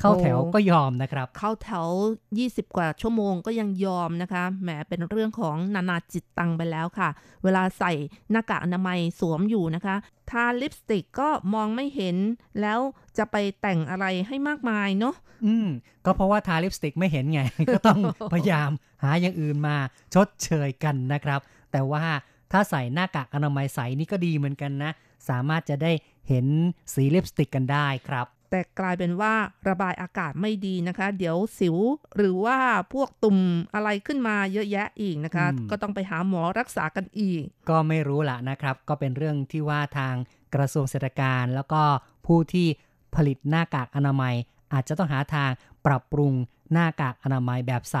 [0.00, 1.86] เข้าแถวก็ยอมนะครับ เข้าแถว
[2.32, 7.08] 20 กว่าชั่วโมงก็ยังยอมนะคะแหมเป็นเรื่องของนานาจิตตังไปแล้วค่ะ
[7.44, 7.92] เวลาใส่
[8.30, 9.96] หน้ากากอนามัยสวมอยู่นะคะ
[10.30, 12.16] ทาลิปสติกก็มองไม่เห็น
[12.60, 12.78] แล้ว
[13.18, 15.14] จะไปแต่งอะไรให้มากมายเนาะ
[15.46, 15.68] อืม
[16.04, 17.40] ก็เพราะว่าทาลิปสติกไม่เห็นไง
[17.74, 18.00] ก็ต้อง
[18.32, 18.70] พยายาม
[19.02, 19.76] หาอย่างอื่นมา
[20.14, 21.40] ชดเชยกันนะครับ
[21.72, 22.04] แต่ว่า
[22.52, 24.92] ถ้าใส่หน้ากากอนามัยใสนี่ก็ดีเหมือนกันนะ
[25.28, 25.92] สามารถจะได้
[26.28, 26.46] เห็น
[26.94, 29.34] สีลิปสติกกันได้ครับ แต่กลายเป็นว่า
[29.68, 31.76] ระบายอากาศไม่ดีนะคะ เดี๋ยวสิว
[32.16, 32.58] หรือว่า
[32.92, 33.38] พวกตุ่ม
[33.74, 40.14] อะไรขึ้นมาเยอะแยะอีกนะคะอืมก็ต้องไปหาหมอรักษากันอีก ก็ไม่รู้ละนะครับ ก็เป็นเรื่องที่ว่าทาง
[40.54, 41.82] กระทรวงเศรษฐการ แล้วก็
[42.26, 42.68] ผู้ที่
[43.14, 44.34] ผลิตหน้ากากอนามัย
[44.72, 45.50] อาจจะต้องหาทาง
[45.86, 46.32] ปรับปรุง
[46.72, 47.98] หน้ากากอนามัยแบบใส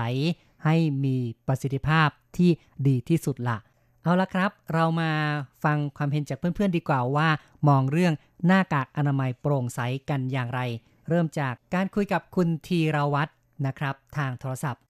[0.64, 2.50] ให้มีประสิทธิภาพที่
[2.86, 3.58] ดีที่สุดละ
[4.04, 5.10] เอาละครับ เรามา
[5.64, 7.28] ฟังความเห็นจากเพื่อนๆดีกว่าว่า
[7.68, 8.14] มองเรื่อง
[8.46, 9.80] หน้ากากอนามัยโปร่งใส
[10.10, 10.60] กันอย่างไร
[11.08, 13.32] เริ่มจากการคุยกับคุณธีรวัตร
[13.66, 14.82] นะครับ ทางโทรศัพท์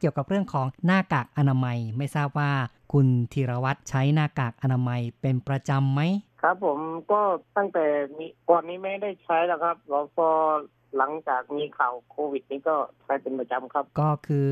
[0.00, 2.52] เกี่ยวกับเรื่องของหน้ากากอนามัยไม่ทราบว่า
[2.92, 6.00] คุณธีรวัตรใช้หน้ากากอนามัยเป็นประจำไหม
[6.42, 6.78] ครับผม
[7.10, 7.20] ก็
[7.56, 7.84] ตั้งแต่
[8.18, 9.76] มีก่อนนี้ไม่ได้ใช้แล้วครับ
[10.16, 10.28] พอ
[10.96, 14.46] หลังจากมีข่าวโควิด นี้ก็ใช้เป็นประจำครับ ก็คือ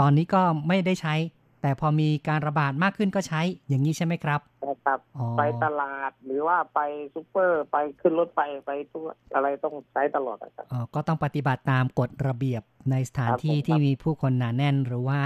[0.00, 1.14] ตอนนี้ก็ไม่ได้ใช้
[1.62, 6.80] แต่พอมีการระบาดมากขึ้นก็ใช้อย่างนี้ใช่ไหมครับนะครับอ๋อไปตลาดหรือว่าไป
[7.14, 9.02] ซูเปอร์ไปขึ้นรถไฟไปทุก
[9.34, 15.20] อะไรต้องใช้ตลอดนะครับเอ่อก็ต้องปฏิบัติตามกฎระเบียบในสถานที่ครับผมที่มีผู้คนหนาแน่นหรือว่า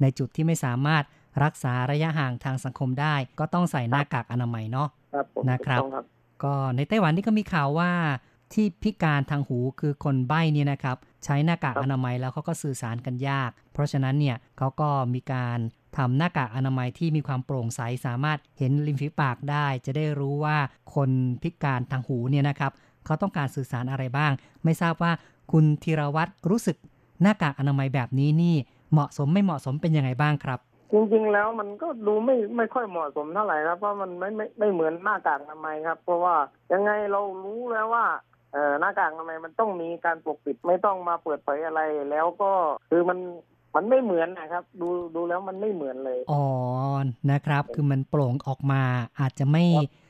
[0.00, 1.04] ในจุดที่ไม่สามารถ
[1.44, 6.04] รักษาระยะห่างทางสังคมได้ ก็ต้องใส่หน้ากากอนามัยเนาะครับผมนะครับถูกต้องครับ
[6.44, 7.90] ก็ในไต้หวันนี่ก็มีข่าวว่า
[8.54, 15.58] ที่พิการทางหูคือคนใบ้เนี่ยนะครับ ใช้หน้ากากอนามัยแล้วเขาก็สื่อสารกันยาก เพราะฉะนั้นเนี่ยเขาก็มีการ
[15.96, 20.56] ทำหน้ากากอนามัยที่มีความโปร่งใสสามารถเห็นริมฝีปากได้ จะได้รู้ว่า
[20.94, 21.10] คน
[21.42, 22.72] พิการทางหูเนี่ยนะครับ
[23.04, 24.32] เขาต้องการสื่อสารอะไรบ้าง
[24.64, 25.12] ไม่ทราบว่า
[25.52, 26.76] คุณธีรวัตรรู้สึก
[27.22, 28.56] หน้ากากอนามัยแบบนี้นี่
[28.92, 30.58] เหมาะสมไม่เหมาะสมเป็นยังไงบ้างครับ
[30.92, 36.36] จริงๆแล้วมันก็ดูไม่ไม่ค่อยเหมาะสมเท่าไหร่ครับเพราะมันไม่ไม่ไม่เหมือนหน้ากากอนามัยครับ เพราะว่า
[36.72, 38.04] ยังไงเรารู้แล้วว่า
[38.80, 41.80] หน้ากากอนามัยมันต้องมีการปกปิดไม่ต้องมาเปิดเผยอะไร
[42.10, 42.50] แล้วก็
[42.90, 43.18] คือมัน
[43.76, 46.44] มันไม่เหมือนนะครับ ดูดูแล้วมันไม่เหมือนเลยอ๋อ
[47.30, 48.82] นะครับ คือมันโปร่งออกมา
[49.20, 49.64] อาจจะไม่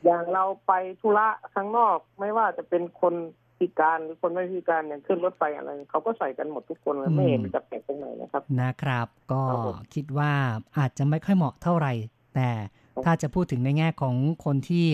[0.05, 3.15] อย่างเราไปธุระข้างนอก ไม่ว่าจะเป็นคน
[3.59, 10.33] พิการหรือคนไม่พิการเนี่ยขึ้นรถไฟอะไรเขาก็ใส่กันหมดทุกคนเลยอืมไม่เห็นจะแปลกตรงไหนนะครับ นะครับ ก็ครับผมคิดว่า
[10.79, 11.93] อาจจะไม่ค่อยเหมาะเท่าไหร่
[12.35, 12.51] แต่
[12.95, 14.15] ครับถ้าจะพูดถึงในแง่ของ
[14.45, 14.87] คนที่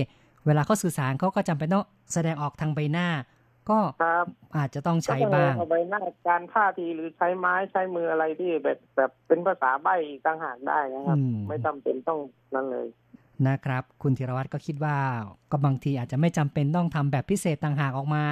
[0.47, 3.09] เวลาเขาสื่อสารเขาก็จำเป็นต้องแสดงออกทางใบหน้า
[3.71, 12.19] ก็ครับอาจจะต้องใช้ก็ต้องบ้างเอาไปหน้าการท่าทีหรือใช้ไม้ใช้มืออะไรที่แบบแบบเป็นภาษาใบ้อีกต่างหากได้นะครับอืมไม่จำเป็นต้อง
[12.55, 12.87] นั่นเลย
[13.47, 14.97] นะครับ คุณธีรวัตรก็คิดว่า
[15.51, 18.25] ก็บางทีอาจจะไม่จำเป็นต้องทำแบบพิเศษต่างหากออกมา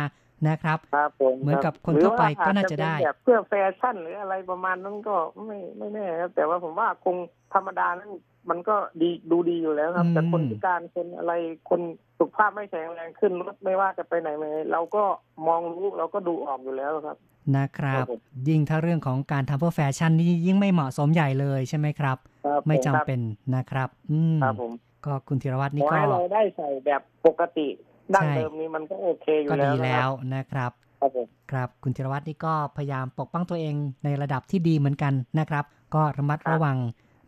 [0.49, 7.17] นะครับครับผมเหมือนกับรับคนทั่วไปหรือก็น่าจะได้อจเป็นแบบเพื่อแฟชั่นหรืออะไรประมาณนั้นก็ไม่ไม่แน่ครับแต่ว่าผมว่าคง
[7.55, 8.11] ธรรมดานั้น
[8.51, 11.33] มันก็ดีดูดีอยู่แล้วครับอืมแต่คนพิการคนอะไร
[11.71, 11.81] คน
[12.19, 15.05] สุขภาพไม่แข็งแรงขึ้นรถไม่ว่าจะไปไหนมาไหนเราก็
[15.47, 17.17] มองรู้เราก็ดูออกอยู่แล้วครับ
[17.57, 22.17] นะครับครับผมยิ่งถ้าเรื่องของการทำเพื่อแฟชั่นนี่ยิ่งไม่เหมาะสมใหญ่เลยใช่ไหมครับ
[22.47, 23.21] ครับไม่จำผมครับเป็น
[23.57, 24.73] นะครับ อืมครับผม
[25.07, 27.69] ก็คุณธีรวัตรขนี่อก็ให้เราได้ใส่แบบปกติ
[28.15, 33.75] ดั้งใช่เดิมนี้มันก็โอเคอยู่ก็แล้วดีนะแล้ครัวบนะครับครับผมครับคุณธีรวัตรนี่ก็พยายามปกป้องตัวเอง
[34.05, 36.77] ในระดับที่ดีเหมือนกันนะครับ ก็ระมัดครับระวัง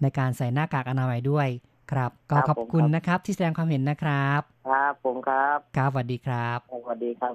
[0.02, 1.48] ในการใส่หน้ากากอนามัยด้วย
[1.92, 7.34] ครับ ก็ครับขอบคุณผมครับนะครับที่แสดงความเห็นนะครับ ครับผมครับครับสวัสดีครับสวัสดีครับ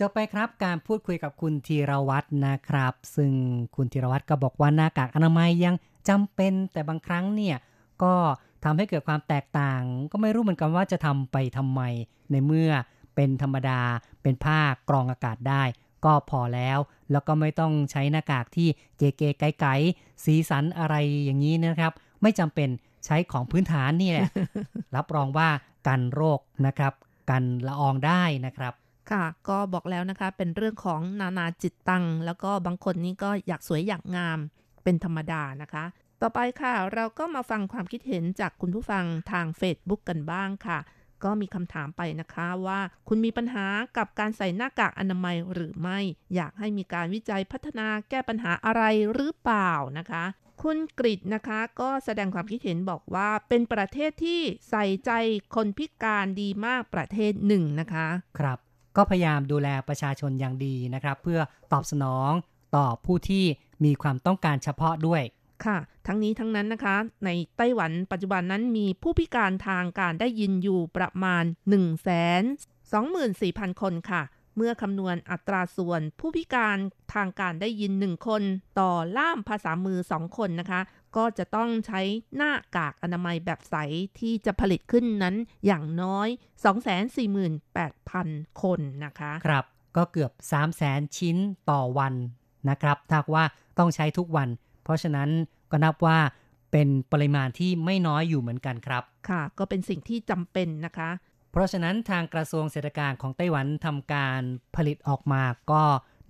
[0.00, 3.32] จบไปครับการพูดคุยกับคุณธีรวัตรนะครับ ซึ่ง
[3.76, 5.74] คุณธีรวัตรก็บอกว่าหน้ากากอนามัยยัง
[6.08, 7.56] จำเป็นแต่บางครั้งเนี่ย
[8.02, 8.14] ก็
[8.64, 9.82] ทำให้เกิดความแตกต่าง
[10.12, 11.80] ก็ไม่รู้เหมือนกันว่าจะทำไปทำไม
[12.30, 12.70] ในเมื่อ
[13.14, 13.80] เป็นธรรมดา
[14.22, 15.62] เป็นผ้ากรองอากาศได้
[16.04, 16.78] ก็พอแล้ว
[17.12, 20.94] แล้วก็ไม่ต้องใช้หน้ากากที่เก๋ๆไก๋ๆสีสันอะไร
[21.24, 21.92] อย่างนี้นะครับ
[22.22, 22.68] ไม่จำเป็น
[23.04, 24.28] ใช้ของพื้นฐานนี่แหละ
[24.96, 25.48] รับรองว่า
[25.86, 26.92] กันโรคนะครับ
[27.30, 28.72] กันละอองได้นะครับ
[29.10, 34.38] ค่ะก็บอกแล้วนะคะเป็นเรื่องของนานาจิตตัง แล้วก็บางคนนี่ก็อยากสวยอยากงาม
[34.84, 35.84] เป็นธรรมดานะคะ
[36.22, 40.78] ต่อไปค่ะ เราก็มาฟังความคิดเห็นจากคุณผู้ฟังทาง Facebook กันบ้างค่ะ
[41.24, 43.66] ก็มีคำถามไปนะคะว่า คุณมีปัญหา
[43.96, 45.98] กับการใส่หน้ากากอนามัยหรือไม่
[46.34, 48.82] อยากให้มีการวิจัยพัฒนาแก้ปัญหาอะไร
[49.14, 50.24] หรือเปล่านะคะ
[50.62, 54.40] คุณกริดนะคะก็แสดงความคิดเห็นบอกว่าเป็นประเทศที่
[54.70, 55.10] ใส่ใจ
[55.54, 58.06] คนพิการดีมากประเทศหนึ่งนะคะ
[58.38, 58.58] ครับ
[58.96, 61.40] ก็พยายามดูแลประชาชนอย่างดีนะครับ เพื่อ
[61.72, 62.30] ตอบสนอง
[62.76, 63.44] ต่อผู้ที่
[63.84, 65.22] มีความต้องการเฉพาะด้วย
[65.66, 72.10] ค่ะ ทั้งนี้ทั้งนั้นนะคะ ในไต้หวันปัจจุบันนั้นมีผู้พิการทางการได้ยินอยู่ประมาณ 1 2 4
[72.92, 73.02] 0
[73.40, 74.22] 0 0 คนค่ะ
[74.56, 76.78] เมื่อคำนวณอัตราส่วนผู้พิการ
[77.14, 78.42] ทางการได้ยิน 1 คน
[78.80, 80.80] ต่อล่ามภาษามือ 2 คนนะคะ
[81.16, 82.00] ก็จะต้องใช้
[82.36, 83.76] หน้ากากอนามัยแบบใส
[84.18, 85.34] ที่จะผลิตขึ้นนั้น
[85.66, 86.28] อย่างน้อย
[87.44, 89.64] 248,000 คนนะคะ ครับ
[89.96, 91.36] ก็เกือบ 3 0 0แสนชิ้น
[91.70, 92.14] ต่อวัน
[92.70, 93.44] นะครับถ้าว่า
[93.78, 94.48] ต้องใช้ทุกวัน
[94.88, 95.30] เพราะฉะนั้น
[95.70, 96.18] ก็นับว่า
[96.72, 101.10] เป็นปริมาณที่ไม่น้อยอยู่เหมือนกันครับ ค่ะ ก็เป็นสิ่งที่จำเป็นนะคะ
[101.52, 104.40] เพราะฉะนั้นทางกระทรวงเศรษฐกิจของไต้หวันทำการ
[104.76, 105.82] ผลิตออกมาก็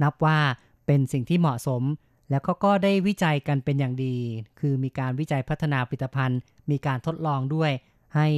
[0.03, 0.39] นับว่า
[0.87, 1.83] เป็นสิ่งที่เหมาะสม
[2.31, 4.17] แล้วเขาก็ได้วิจัยกันเป็นอย่างดี
[4.61, 6.39] คือมีการวิจัยพัฒนาผลิตภัณฑ์
[6.71, 7.71] มีการทดลองด้วย
[8.17, 8.29] ให้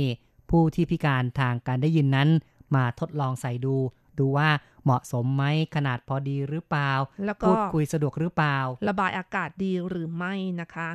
[0.51, 2.29] ผู้ที่พิการทางการได้ยินนั้น
[2.75, 3.77] มาทดลองใส่ดู
[4.21, 4.49] ดูว่า
[4.85, 5.45] เหมาะสมไหม
[5.75, 6.93] ขนาดพอดีหรือเปล่า
[7.27, 8.59] แล้วก็พูดคุยสะดวกหรือเปล่า
[8.89, 10.89] ระบายอากาศดีหรือไม่นะคะ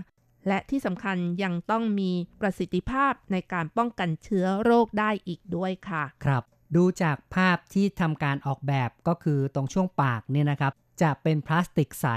[0.48, 2.12] และที่สำคัญยังต้องมี
[2.42, 6.44] ประสิทธิภาพในการป้องกันเชื้อโรคได้อีกด้วยค่ะ ครับ
[6.76, 12.08] ดูจากภาพที่ทำการออกแบบก็คือตรงช่วงปากเนี่ยนะครับ จะเป็นพลาสติกใส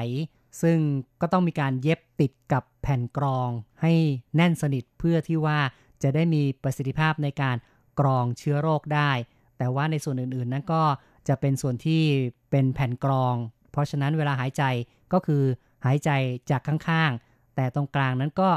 [0.63, 0.79] ซึ่ง
[1.21, 3.51] ก็ต้องมีการเย็บติดกับแผ่นกรอง
[3.83, 3.93] ให้
[4.37, 5.59] แน่นสนิทเพื่อที่ว่า
[6.03, 7.57] จะได้มีประสิทธิภาพในการ
[8.01, 9.11] กรองเชื้อโรคได้
[9.59, 10.83] แต่ว่าในส่วนอื่นๆนั้นก็
[11.29, 12.03] จะเป็นส่วนที่
[12.51, 13.35] เป็นแผ่นกรอง
[13.73, 14.63] เพราะฉะนั้นเวลาหายใจ
[15.13, 15.43] ก็คือ
[15.87, 16.11] หายใจ
[16.51, 18.49] จากข้างๆ แต่ตรงกลางนั้นก็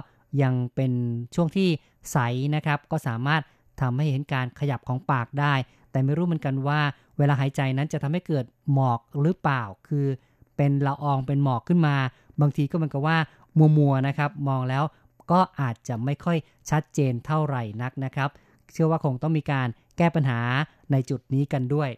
[0.41, 0.91] ยังเป็น
[1.35, 1.69] ช่วงที่
[2.11, 2.17] ใส
[2.55, 3.41] นะครับ ก็สามารถ
[3.81, 5.53] ทำให้เห็นการขยับของปากได้
[5.91, 6.79] แต่ไม่รู้เหมือนกันว่า
[7.17, 10.05] เวลาหายใจนั้นจะทำให้เกิดหมอกหรือเปล่า คือ
[10.57, 11.95] เป็นละอองเป็นหมอกขึ้นมา
[12.41, 13.17] บางทีก็เหมือนกับว่า
[13.77, 14.83] มัวๆนะครับ มองแล้ว
[15.31, 16.37] ก็อาจจะไม่ค่อย
[16.69, 18.29] ชัดเจนเท่าไหร่นักนะครับ
[18.71, 20.39] เชื่อว่าคงต้องมีการ แก้ปัญหา
[20.91, 21.89] ในจุดนี้กันด้วย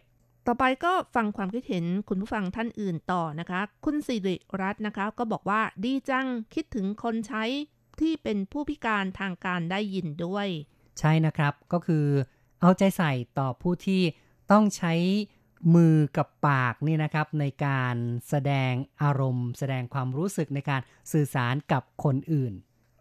[0.46, 7.44] ต่อไปก็ฟังความคิดเห็นคุณผู้ฟังท่านอื่นต่อนะคะ คุณสิริรัตน์นะคะ ก็บอกว่าดีจังคิดถึงคนใช้
[8.00, 10.48] ที่เป็นผู้พิการทางการได้ยินด้วย
[10.98, 12.06] ใช่นะครับก็คือ
[12.60, 14.02] เอาใจใส่ต่อผู้ที่
[14.52, 14.94] ต้องใช้
[15.74, 17.96] มือกับปากนี่นะครับในการ
[18.28, 18.72] แสดง
[19.02, 20.80] อารมณ์ แสดงความรู้สึกในการ
[21.12, 22.52] สื่อสารกับคนอื่น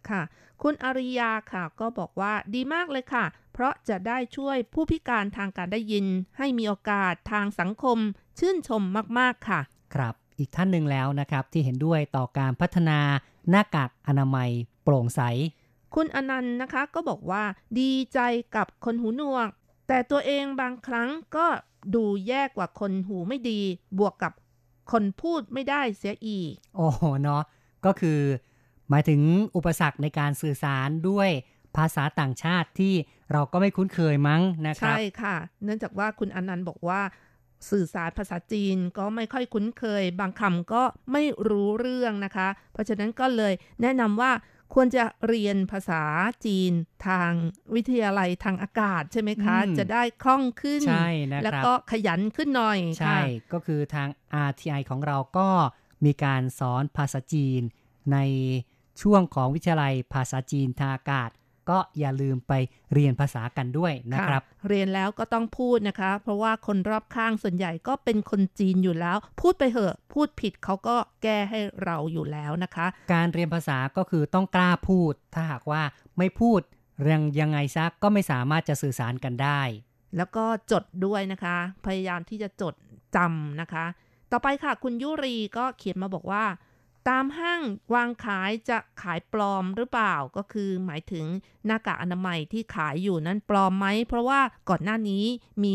[0.10, 0.22] ค่ะ
[0.62, 6.06] คุณอาริยาค่ะก็บอกว่าดีมากเลยค่ะ เพราะจะได้ช่วยผู้พิการทางการได้ยิน
[6.38, 7.97] ให้มีโอกาสทางสังคม
[8.39, 8.82] ชื่นชม
[9.20, 9.60] มากๆค่ะ
[9.95, 12.99] ครับ อีกท่านหนึ่งแล้วนะครับที่เห็นด้วยต่อการพัฒนา
[13.49, 14.49] หน้ากากอนามัย
[14.84, 15.22] โปร่งใส
[15.95, 17.43] คุณอนันต์นะคะก็บอกว่า
[17.80, 18.20] ดีใจ
[18.56, 19.49] กับคนหูหนวก
[19.88, 21.47] แต่ตัวเองบางครั้งก็
[21.95, 23.60] ดูแย่กว่าคนหูไม่ดี
[23.99, 24.34] บวกกับ
[24.91, 27.43] คนพูดไม่ได้เสียอีก โอ้โหเนาะ
[27.86, 28.20] ก็คือ
[28.53, 28.53] ห
[28.93, 29.21] มายถึง
[29.55, 31.29] อุปสรรคในการสื่อสารด้วย
[31.77, 32.93] ภาษาต่างชาติที่
[33.31, 37.01] เราก็ไม่คุ้นเคยมั้งนะครับ ใช่ค่ะ เนื่องจากว่าคุณอนันต์บอกว่า
[37.71, 44.31] สื่อสารภาษาจีนก็ไม่ค่อยคุ้นเคย บางคำก็ไม่รู้เรื่องนะคะ เพราะฉะนั้นก็เลยแนะนำว่า
[44.73, 46.03] ควรจะเรียนภาษา
[46.45, 46.71] จีน
[47.07, 47.31] ทาง
[47.75, 54.07] วิทยาลัยทางอากาศใช่ไหมคะอืมจะได้คล่องขึ้นใช่นะครับแล้วก็ขยันขึ้นหน่อยใช่ค่ะก็คือทาง
[54.47, 55.49] RTI ของเราก็
[56.05, 57.61] มีการสอนภาษาจีน
[58.11, 58.17] ใน
[59.01, 61.29] ช่วงของวิทยาลัยภาษาจีนทางอากาศ
[61.71, 62.53] ก็อย่าลืมไป
[62.93, 75.81] เรียนภาษากันด้วยนะครับ เรียนแล้วก็ต้องพูดนะคะ เพราะว่าคนรอบข้างส่วนใหญ่ก็เป็นคนจีนอยู่แล้ว พูดไปเหอะพูดผิดเขาก็แก้ให้เราอยู่แล้วนะคะ การเรียนภาษาก็คือต้องกล้าพูด ถ้าหากว่า
[76.17, 76.61] ไม่พูด
[77.11, 79.61] ยังยังไงซะก็ไม่สามารถจะสื่อสารกันได้
[80.17, 82.73] แล้วก็จดด้วยนะคะ พยายามที่จะจด
[83.15, 83.85] จำนะคะ
[84.31, 86.43] ต่อไปค่ะคุณยุรีก็เขียนมาบอกว่า
[87.10, 87.62] ตามห้าง
[87.93, 91.26] วางขายจะขายปลอมหรือเปล่าก็คือ หมายถึง
[91.66, 94.39] หน้ากากอนามัยที่ขายอยู่นั้นปลอมไหม เพราะว่า
[94.70, 95.24] ก่อนหน้านี้
[95.64, 95.74] มี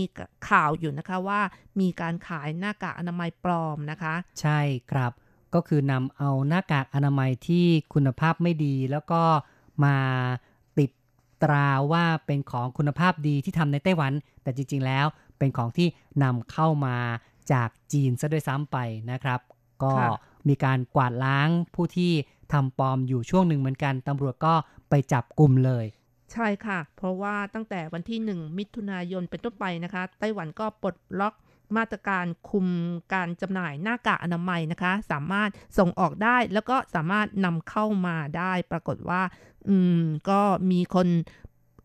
[0.48, 1.40] ข่าวอยู่นะคะว่า
[1.80, 4.60] มีการขายหน้ากากอนามัยปลอมนะคะ ใช่
[4.90, 5.12] ครับ
[5.54, 9.22] ก็คือนำเอาหน้ากากอนามัยที่คุณภาพไม่ดี แล้วก็
[9.84, 9.96] มา
[10.78, 10.90] ติด
[11.42, 14.12] ตราว่าเป็นของคุณภาพดีที่ทำในไต้หวัน
[14.42, 15.06] แต่จริง ๆ แล้ว
[15.38, 15.88] เป็นของที่
[16.22, 16.96] นำเข้ามา
[17.52, 18.76] จากจีนซะด้วยซ้ำไป
[19.10, 19.40] นะครับ
[19.82, 20.08] ก็ค่ะ
[20.48, 22.12] มีการกวาดล้างผู้ที่
[22.52, 24.54] ทำปลอมอยู่ช่วงหนึ่งเหมือนกันตำรวจก็
[24.90, 25.86] ไปจับกลุ่มเลย
[26.32, 31.34] ใช่ค่ะ เพราะว่าตั้งแต่วันที่ 1 มิถุนายนเป็นต้นไปนะคะ ไต้หวันก็ปลดล็อก
[31.76, 32.66] มาตรการคุม
[33.14, 39.22] การจำหน่ายหน้ากากอนามัยนะคะ สามารถส่งออกได้แล้วก็สามารถนำเข้ามาได้ ปรากฏว่า
[39.68, 40.40] อืม ก็
[40.70, 41.08] มีคน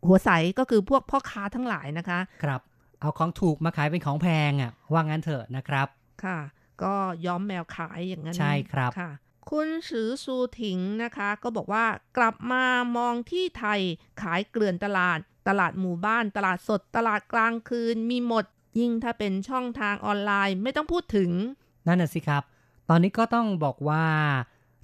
[0.08, 2.62] หัวใสก็คือพวกพ่อค้าทั้งหลายนะคะ ครับ
[3.00, 5.88] เอาของถูกมาขายเป็นของแพงอะ ว่างั้นเถอะนะครับ
[6.24, 6.38] ค่ะ
[6.84, 6.96] ก็
[7.26, 9.12] ย้อมแมวขายอย่างนั้นใช่ครับค่ะ
[9.52, 11.86] คุณสือซูถิงนะคะ ก็บอกว่า
[12.18, 12.64] กลับมา
[12.98, 13.82] มองที่ไทย
[14.22, 18.46] ขายเกลื่อนตลาด ตลาดหมู่บ้าน ตลาดสด ตลาดกลางคืนมีหมด
[18.80, 21.32] ยิ่งถ้าเป็นช่องทางออนไลน์ไม่ต้องพูดถึง
[21.88, 22.44] นั่นน่ะสิครับ
[22.90, 24.06] ตอนนี้ก็ต้องบอกว่า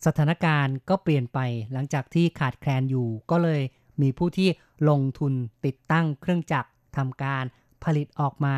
[0.05, 1.39] สถานการณ์ก็เปลี่ยนไป
[1.73, 3.61] หลังจากที่ขาดแคลนอยู่ ก็เลย
[4.01, 4.49] มีผู้ที่
[4.89, 5.33] ลงทุน
[5.65, 7.43] ติดตั้งเครื่องจักรทำการ
[7.83, 8.57] ผลิตออกมา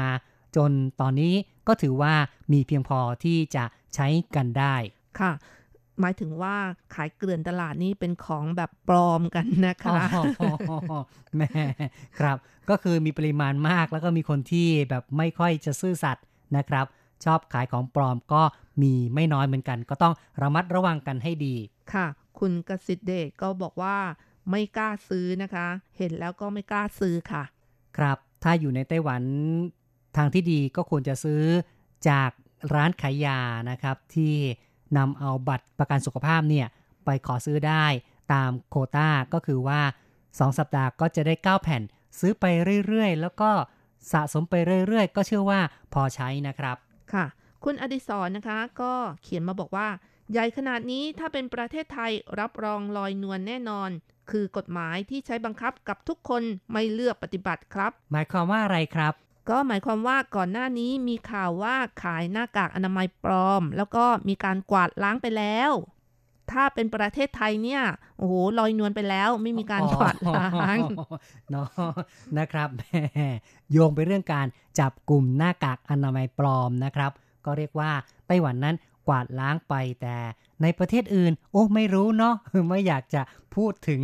[0.56, 0.72] จน
[1.02, 1.34] ตอนนี้
[1.68, 2.14] ก็ถือว่า
[2.54, 3.64] มีเพียงพอที่จะ
[3.96, 4.76] ใช้กันได้
[5.20, 5.32] ค่ะ
[6.00, 6.56] หมายถึงว่า
[6.96, 11.00] ขายเกลื่อนตลาดนี่เป็นของแบบปลอมกันนะคะอ๋อ
[11.38, 11.50] แม่
[12.20, 12.38] ครับ
[12.70, 16.26] ก็คือมีปริมาณมากแล้วก็มีคนที่แบบไม่ค่อยจะซื่อสัตย์
[16.58, 16.86] นะครับ
[17.26, 18.42] ชอบขายของปลอมก็
[18.82, 21.56] มีไม่น้อยเหมือนกัน ก็ต้องระมัดระวังกันให้ดี
[21.94, 22.06] ค่ะ
[22.40, 23.98] คุณกสิทธิเดชก็บอกว่า
[24.50, 27.44] ไม่กล้าซื้อนะคะ เห็นแล้วก็ไม่กล้าซื้อค่ะ
[27.98, 29.22] ครับ ถ้าอยู่ในไต้หวัน
[30.18, 31.44] ทางที่ดีก็ควรจะซื้อ
[32.10, 32.30] จาก
[32.74, 33.40] ร้านขายยา
[33.70, 34.34] นะครับ ที่
[34.98, 36.68] นำเอาบัตรประกันสุขภาพเนี่ย
[37.06, 37.86] ไปขอซื้อได้
[38.34, 39.82] ตามโควต้าก็คือว่า
[40.20, 41.82] 2 สัปดาห์ก็จะได้ 9 แผ่น
[42.20, 42.46] ซื้อไป
[42.88, 43.52] เรื่อยๆ แล้วก็
[44.12, 44.54] สะสมไป
[44.88, 45.60] เรื่อยๆ ก็เชื่อว่า
[45.94, 46.78] พอใช้นะครับ
[47.14, 47.26] ค่ะ
[47.64, 48.94] คุณอดิศรนะคะ ก็
[49.24, 49.88] เขียนมาบอกว่า
[50.32, 53.90] ใหญ่ขนาดนี้ถ้าเป็นประเทศไทยรับรองลอยนวลแน่นอน
[54.32, 59.14] คือกฎหมายที่ใช้บังคับกับทุกคนไม่เลือกปฏิบัติครับ หมายความว่าอะไรครับ
[59.52, 65.72] ก็หมายความว่าก่อนหน้านี้มีข่าวว่าขายหน้ากากอนามัยปลอม แล้วก็มีการกวาดล้างไปแล้ว
[66.52, 67.82] ถ้าเป็นประเทศไทยเนี่ย
[68.18, 70.78] โอ้โหลอยนวลไปแล้ว ไม่มีการกวาดล้าง
[71.52, 71.68] เนาะ
[72.38, 72.82] นะครับแหม
[73.72, 74.48] โยงไปเรื่องการ
[74.80, 77.12] จับกลุ่มหน้ากากอนามัยปลอมนะครับ
[77.46, 77.92] ก็เรียกว่า
[78.28, 78.76] ไต้หวันนั้น
[79.08, 80.18] กวาดล้างไปแต่
[80.62, 82.36] ในประเทศอื่น โอ้ไม่รู้เนาะ
[82.70, 83.22] ไม่อยากจะ
[83.56, 84.02] พูดถึง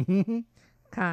[0.97, 1.11] ค่ะ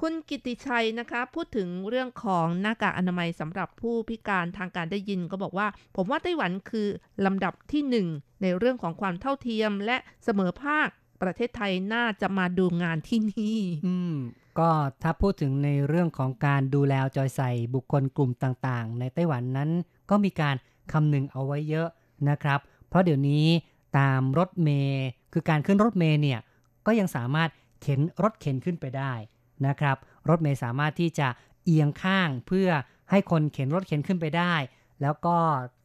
[0.00, 5.66] คุณกิติชัยนะคะ พูดถึงเรื่องของหน้ากากอนามัยสำหรับผู้พิการทางการได้ยินก็บอกว่า
[5.96, 6.88] ผมว่าไต้หวันคือ
[7.26, 8.06] ลำดับที่หนึ่ง
[8.42, 10.88] ในเรื่องของความเท่าเทียมและเสมอภาค
[11.22, 14.14] ประเทศไทยน่าจะมาดูงานที่นี่อืม
[14.58, 14.70] ก็
[15.02, 19.70] ถ้าพูดถึงในเรื่องของการดูแลเอาใจใส่บุคคลกลุ่มต่างๆ ในไต้หวันนั้น
[20.10, 20.54] ก็มีการ
[20.92, 21.88] คำนึงเอาไว้เยอะ
[22.28, 23.46] นะครับ เพราะเดี๋ยวนี้
[23.98, 26.40] ตามรถเมย์คือการขึ้นรถเมย์เนี่ย
[26.86, 27.50] ก็ยังสามารถ
[27.82, 29.12] เข็นรถเข็นขึ้นไปได้
[29.66, 29.96] นะครับ
[30.28, 31.28] รถเมย์สามารถที่จะ
[31.64, 32.68] เอียงข้างเพื่อ
[33.10, 34.54] ให้คนเข็นรถเข็นขึ้นไปได้
[35.02, 35.36] แล้วก็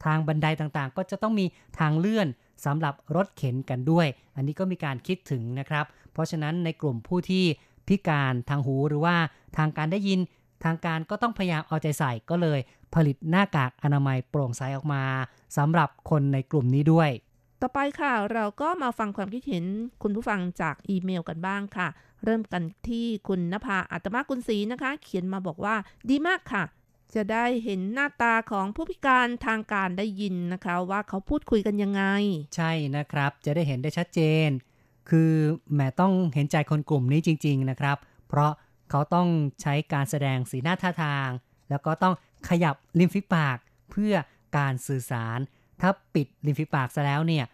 [0.05, 1.45] ทางบันไดต่างๆ ก็จะต้องมี
[1.80, 2.28] ทางเลื่อน
[2.65, 7.45] สำหรับรถเข็นกันด้วย อันนี้ก็มีการคิดถึงนะครับ เพราะฉะนั้นในกลุ่มผู้ที่
[7.88, 9.15] พิการทางหูหรือว่า
[9.57, 10.20] ทางการได้ยิน
[10.63, 12.59] ทางการก็ต้องพยายามเอาใจใส่ก็เลย
[12.95, 15.03] ผลิตหน้ากากอนามัยโปร่งใสออกมา
[15.57, 17.09] สำหรับคนในกลุ่มนี้ด้วย
[17.61, 19.65] ต่อไปค่ะ เราก็มาฟังความคิดเห็น
[20.03, 21.88] คุณผู้ฟังจากอีเมลกันบ้างค่ะ
[22.24, 25.76] เริ่มกันที่คุณนภาอัตมากุลศรีนะคะ เขียนมาบอกว่า
[26.09, 26.63] ดีมากค่ะ
[27.15, 32.03] จะได้เห็นหน้าตาของผู้พิการทางการได้ยินนะคะ ว่าเขาพูดคุยกันยังไง
[32.55, 34.49] ใช่นะครับ จะได้เห็นได้ชัดเจน
[35.09, 35.32] คือ
[35.74, 37.97] แหมต้องเห็นใจคนกลุ่มนี้จริง ๆนะครับ
[38.28, 38.51] เพราะ
[38.89, 39.28] เขาต้อง
[39.61, 41.30] ใช้การแสดงสีหน้าท่าทาง
[41.70, 42.13] แล้วก็ต้อง
[42.49, 43.57] ขยับริมฝีปาก
[43.91, 44.13] เพื่อ
[44.57, 45.39] การสื่อสาร
[45.82, 47.45] ถ้าปิดริมฝีปากซะแล้วเนี่ย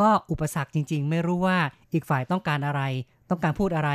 [0.00, 1.58] ก็อุปสรรคจริง ๆ ไม่รู้ว่า
[1.92, 2.82] อีกฝ่ายต้องการอะไร
[3.30, 3.90] ต้องการพูดอะไร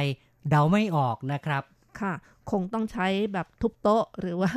[0.50, 1.64] เดาไม่ออกนะครับ
[2.00, 2.14] ค่ะ
[2.52, 4.54] คงต้องใช้แบบทุบโต๊ะหรือว่า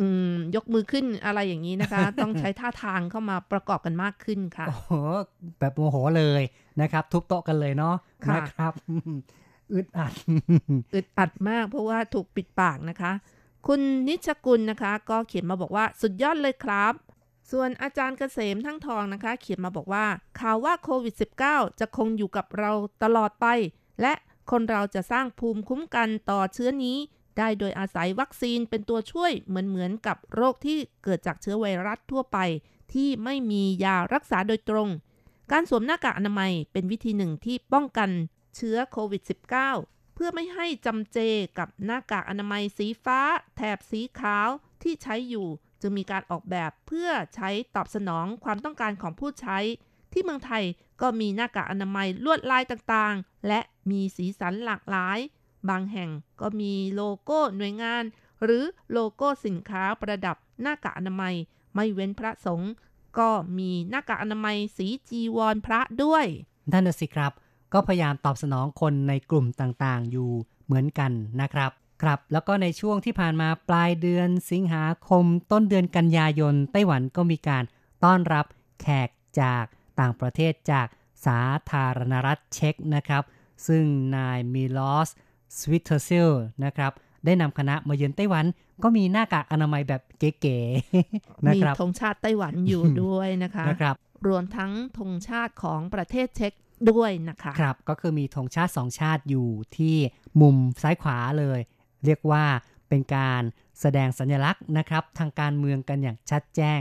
[0.00, 4.92] อืมยกมือขึ้นอะไรอย่างนี้นะคะ ต้องใช้ท่าทางเข้ามาประกอบกันมากขึ้นค่ะโอ้โห
[5.58, 6.42] แบบโมโหเลย
[6.80, 7.96] นะครับ ทุบโต๊ะกันเลยเนาะ
[8.26, 8.72] ค่ะนะครับ
[9.72, 10.12] อึดอัด
[10.94, 13.12] อึดอัดมากเพราะว่าถูกปิดปากนะคะ
[13.66, 16.94] คุณนิชกุลนะคะ ก็เขียนมาบอกว่าสุดยอดเลยครับ
[17.50, 20.04] ส่วนอาจารย์เกษมทั้งทองนะคะ เขียนมาบอกว่า
[20.40, 21.14] ข่าวว่าโควิด
[21.46, 22.70] -19 จะคงอยู่กับเรา
[23.04, 23.46] ตลอดไป
[24.00, 24.14] และ
[24.50, 26.98] คนเราจะสร้างภูมิคุ้มกันต่อเชื้อนี้
[27.38, 32.38] ได้โดยอาศัยวัคซีนเป็นตัวช่วยเหมือนเหมือนกับโรคที่เกิดจากเชื้อไวรัสทั่วไป
[32.92, 34.88] ที่ไม่มียารักษาโดยตรง
[35.52, 38.10] การสวมหน้ากากอนามัยเป็นวิธีหนึ่งที่ป้องกัน
[38.56, 39.22] เชื้อโควิด
[39.68, 41.18] -19 เพื่อไม่ให้จำเจ
[41.58, 43.20] กับหน้ากากอนามัยสีฟ้า
[43.56, 44.48] แถบสีขาว
[44.82, 45.48] ที่ใช้อยู่
[45.80, 49.58] จึงมีการออกแบบเพื่อใช้ตอบสนองความต้องการของผู้ใช้
[50.12, 50.64] ที่เมืองไทย
[51.00, 55.18] ก็มีหน้ากากอนามัยลวดลายต่างๆ และมีสีสันหลากหลาย
[55.68, 58.02] บางแห่งก็มีโลโก้หน่วยงาน
[58.44, 61.34] หรือโลโก้สินค้าประดับหน้ากากอนามัย
[61.74, 62.72] ไม่เว้นพระสงฆ์
[63.18, 66.26] ก็มีหน้ากากอนามัยสีจีวรพระด้วย
[66.72, 67.32] นั่นน่ะสิครับ
[67.72, 70.30] ก็พยายามตอบสนองคนในกลุ่มต่างๆ อยู่
[70.64, 71.70] เหมือนกันนะครับ
[72.02, 77.64] ครับ แล้วก็ในช่วงที่ผ่านมาปลายเดือนสิงหาคมต้นเดือนกันยายน ไต้หวันก็มีการ
[78.04, 78.46] ต้อนรับ
[78.80, 79.08] แขก
[79.40, 79.64] จาก
[80.00, 80.86] ต่างประเทศจาก
[81.26, 81.40] สา
[81.70, 83.22] ธารณรัฐเช็กนะครับ
[83.66, 83.84] ซึ่ง
[84.16, 85.08] นายมิลอส
[85.58, 86.30] สวิตเทอร์ซิล
[86.64, 86.92] นะครับ
[87.24, 88.44] ได้นำคณะมาเยือนไต้หวัน
[88.82, 90.02] ก็มีหน้ากากอนามัยแบบ
[90.40, 93.94] เก๋ๆนะครับ มีธงชาติไต้หวันอยู่ด้วยนะคะนะครนะครับ
[94.28, 96.52] รวมทั้งธงชาติของประเทศเช็ก
[96.90, 99.96] ด้วยนะคะครับก็คือมีธงชาติสองชาติอยู่ที่
[100.40, 101.60] มุมซ้ายขวาเลย
[102.04, 102.44] เรียกว่า
[102.88, 103.42] เป็นการ
[103.80, 106.80] แสดงสัญลักษณ์นะครับ ทางการเมืองกันอย่างชัดแจ้ง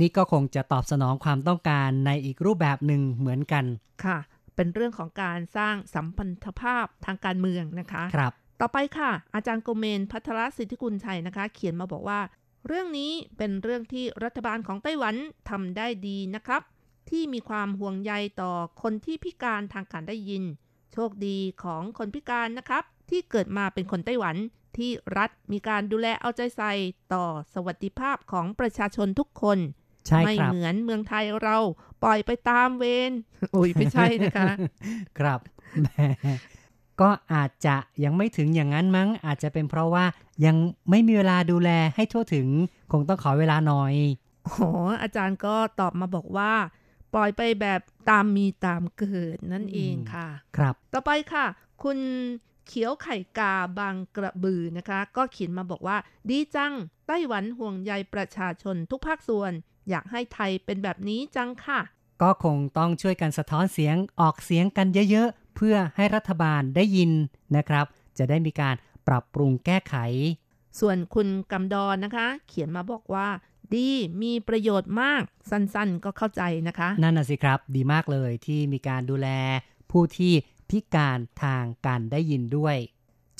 [0.00, 3.64] นี่ก็คงจะตอบสนองความต้องการในอีกรูปแบบหนึ่งเหมือนกัน
[4.04, 4.18] ค่ะ
[4.56, 12.20] เป็นเรื่องของการสร้างสัมพันธภาพทางการเมืองนะคะครับ ต่อไปค่ะ อาจารย์โกเมนพัทรสิทธิกุลชัยนะคะ เขียนมาบอกว่า
[12.66, 15.14] เรื่องนี้เป็นเรื่องที่รัฐบาลของไต้หวัน
[15.50, 16.62] ทำได้ดีนะครับ
[17.10, 20.44] ที่มีความห่วงใยต่อคนที่พิการทางการได้ยิน
[20.92, 24.36] โชคดีของคนพิการนะครับ ที่เกิดมาเป็นคนไต้หวัน
[24.76, 26.72] ที่รัฐมีการดูแลเอาใจใส่
[27.14, 27.24] ต่อ
[27.54, 29.85] สวัสดิภาพของประชาชนทุกคนใช่
[30.24, 31.56] ไม่ครับเหมือนเมืองไทยเรา
[32.02, 33.12] ปล่อยไปตามเวร
[33.54, 34.50] อุ้ยไม่ใช่นะคะ
[35.18, 35.40] ครับ
[35.82, 35.88] แหม
[37.00, 40.04] ก็อาจจะยังไม่ถึงอย่างนั้นมั้ง อาจจะเป็นเพราะว่า
[40.46, 40.56] ยัง
[40.90, 42.48] ไม่มีเวลาดูแลให้ทั่วถึง
[42.92, 43.94] คงต้องขอเวลาหน่อย
[44.44, 44.68] โอ้
[45.02, 46.52] อาจารย์ก็ตอบมาบอกว่า
[47.14, 47.80] ปล่อยไปแบบ
[48.10, 51.46] ตามมีตามเกิดนั่นเองค่ะ ครับ ต่อไปค่ะ
[51.82, 51.98] คุณ
[52.66, 55.96] เขียวไข่กาบางกระบือนะคะ ก็เขียนมาบอกว่า
[56.30, 56.72] ดีจัง
[57.06, 59.52] ไต้หวันห่วงใยประชาชนทุกภาคส่วน
[59.90, 61.80] อยากให้ไทยเป็นแบบนี้จังค่ะ
[62.22, 67.10] ก็คงต้องช่วยกันสะท้อนเสียงออกเสียงกันเยอะๆ เพื่อให้รัฐบาลได้ยิน
[67.56, 67.86] นะครับ
[68.18, 68.74] จะได้มีการ
[69.08, 69.94] ปรับปรุงแก้ไข
[70.80, 73.28] ส่วนคุณกำดอนนะคะ เขียนมาบอกว่า
[73.74, 73.88] ดี
[74.22, 79.28] มีประโยชน์มากสั้นๆ ก็เข้าใจนะคะ นั่นน่ะสิครับ ดีมากเลยที่มีการดูแล
[79.90, 80.32] ผู้ที่
[80.70, 82.76] พิการทางการได้ยินด้วย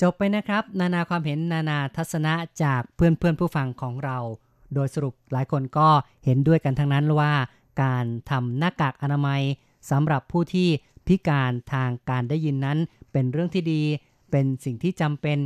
[0.01, 2.33] จบไปนะครับ นานาความเห็นนานาทัศนะ
[2.63, 4.17] จากเพื่อนเพื่อนๆผู้ฟังของเรา
[4.73, 5.87] โดยสรุปหลายคนก็
[6.25, 7.33] เห็นด้วยกันทั้งนั้นว่า
[7.83, 9.41] การทำหน้ากากอนามัย
[9.91, 10.69] สำหรับผู้ที่
[11.07, 12.77] พิการทางการได้ยินนั้น
[13.11, 13.81] เป็นเรื่องที่ดี
[14.31, 15.37] เป็นสิ่งที่จำเป็น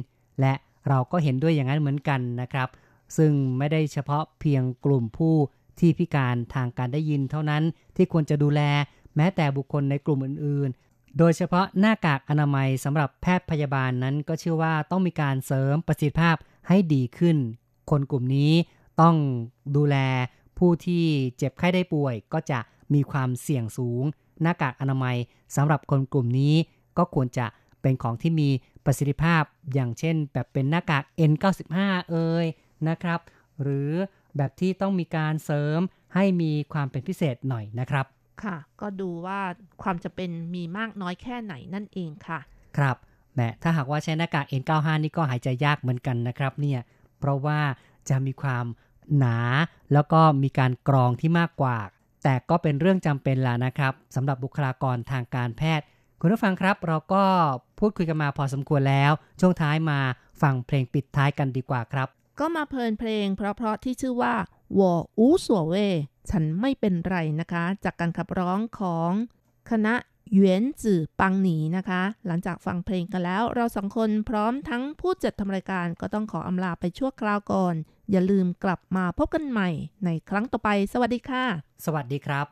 [0.42, 0.54] และ
[0.88, 2.70] เราก็เห็นด้วยอย่างนั้นเหมือนกันนะครับ
[3.18, 5.36] ซึ่งไม่ได้เฉพาะเพียงกลุ่มผู้
[5.80, 7.64] ที่พิการทางการได้ยินเท่านั้น
[7.96, 8.62] ที่ควรจะดูแล
[9.16, 16.36] แม้แต่บุคคลในกลุ่มอื่นๆ โดยเฉพาะหน้ากากอนามัยสำหรับแพทย์พยาบาลนั้นก็เชื่อว่าต้องมีการเสริมประสิทธิภาพ
[16.68, 17.38] ให้ดีขึ้น
[17.90, 18.54] คนกลุ่มนี้
[19.02, 19.16] ต้อง
[19.76, 19.96] ดูแล
[20.58, 21.04] ผู้ที่
[21.38, 22.60] เจ็บไข้ได้ป่วย ก็จะ
[22.94, 24.04] มีความเสี่ยงสูง
[24.42, 25.18] หน้ากากอนามัย
[25.56, 26.56] สำหรับคนกลุ่มนี้
[26.98, 27.46] ก็ควรจะ
[27.82, 28.50] เป็นของที่มี
[28.86, 31.78] ประสิทธิภาพอย่างเช่น แบบเป็นหน้ากาก N95
[32.10, 32.46] เอ่ย
[32.89, 33.20] นะครับ
[33.62, 33.92] หรือ
[34.38, 35.80] แบบที่ต้องมีการเสริม
[36.16, 38.06] ให้มีความเป็นพิเศษหน่อยนะครับ
[38.44, 39.39] ค่ะ ก็ดูว่า
[39.84, 42.39] ความจะเป็นมีมากน้อยแค่ไหนนั่นเองค่ะ
[42.78, 42.98] ครับ
[43.34, 46.80] แหมถ้าหากว่าใช้หน้ากาก N95 นี่ก็หายใจยากเหมือนกันนะครับเนี่ย
[47.20, 47.60] เพราะว่า
[48.10, 48.66] จะมีความ
[49.18, 49.38] หนา
[49.93, 51.78] แล้วก็มีการกรองที่มากกว่า
[52.24, 55.86] แต่ก็เป็นเรื่องจำเป็นแล้วนะครับสำหรับบุคลากรทางการแพทย์
[56.20, 57.24] คุณผู้ฟังครับ เราก็
[57.80, 59.99] พูดคุยกันมาพอสมควรแล้ว ช่วงท้ายมา
[60.41, 62.08] ฟังเพลงปิดท้ายกันดีกว่าครับ
[62.39, 64.34] ก็มาเพลินเพลง เพราะๆที่ชื่อว่า
[64.80, 65.76] วออูสัวเว
[66.30, 69.12] ฉันไม่เป็นไรนะคะ จากการขับร้องของ
[69.70, 69.93] คณะ
[70.34, 77.76] หยวนจื่อปังหนีนะคะ หลังจากฟังเพลงกันแล้ว เราสองคนพร้อมทั้งผู้จัดทำรายการก็ต้องขออำลาไปชั่วคราวก่อน
[78.12, 79.70] อย่าลืมกลับมาพบกันใหม่
[80.06, 81.44] ในครั้งต่อไป สวัสดีค่ะ
[81.86, 82.48] สวัสดีครับ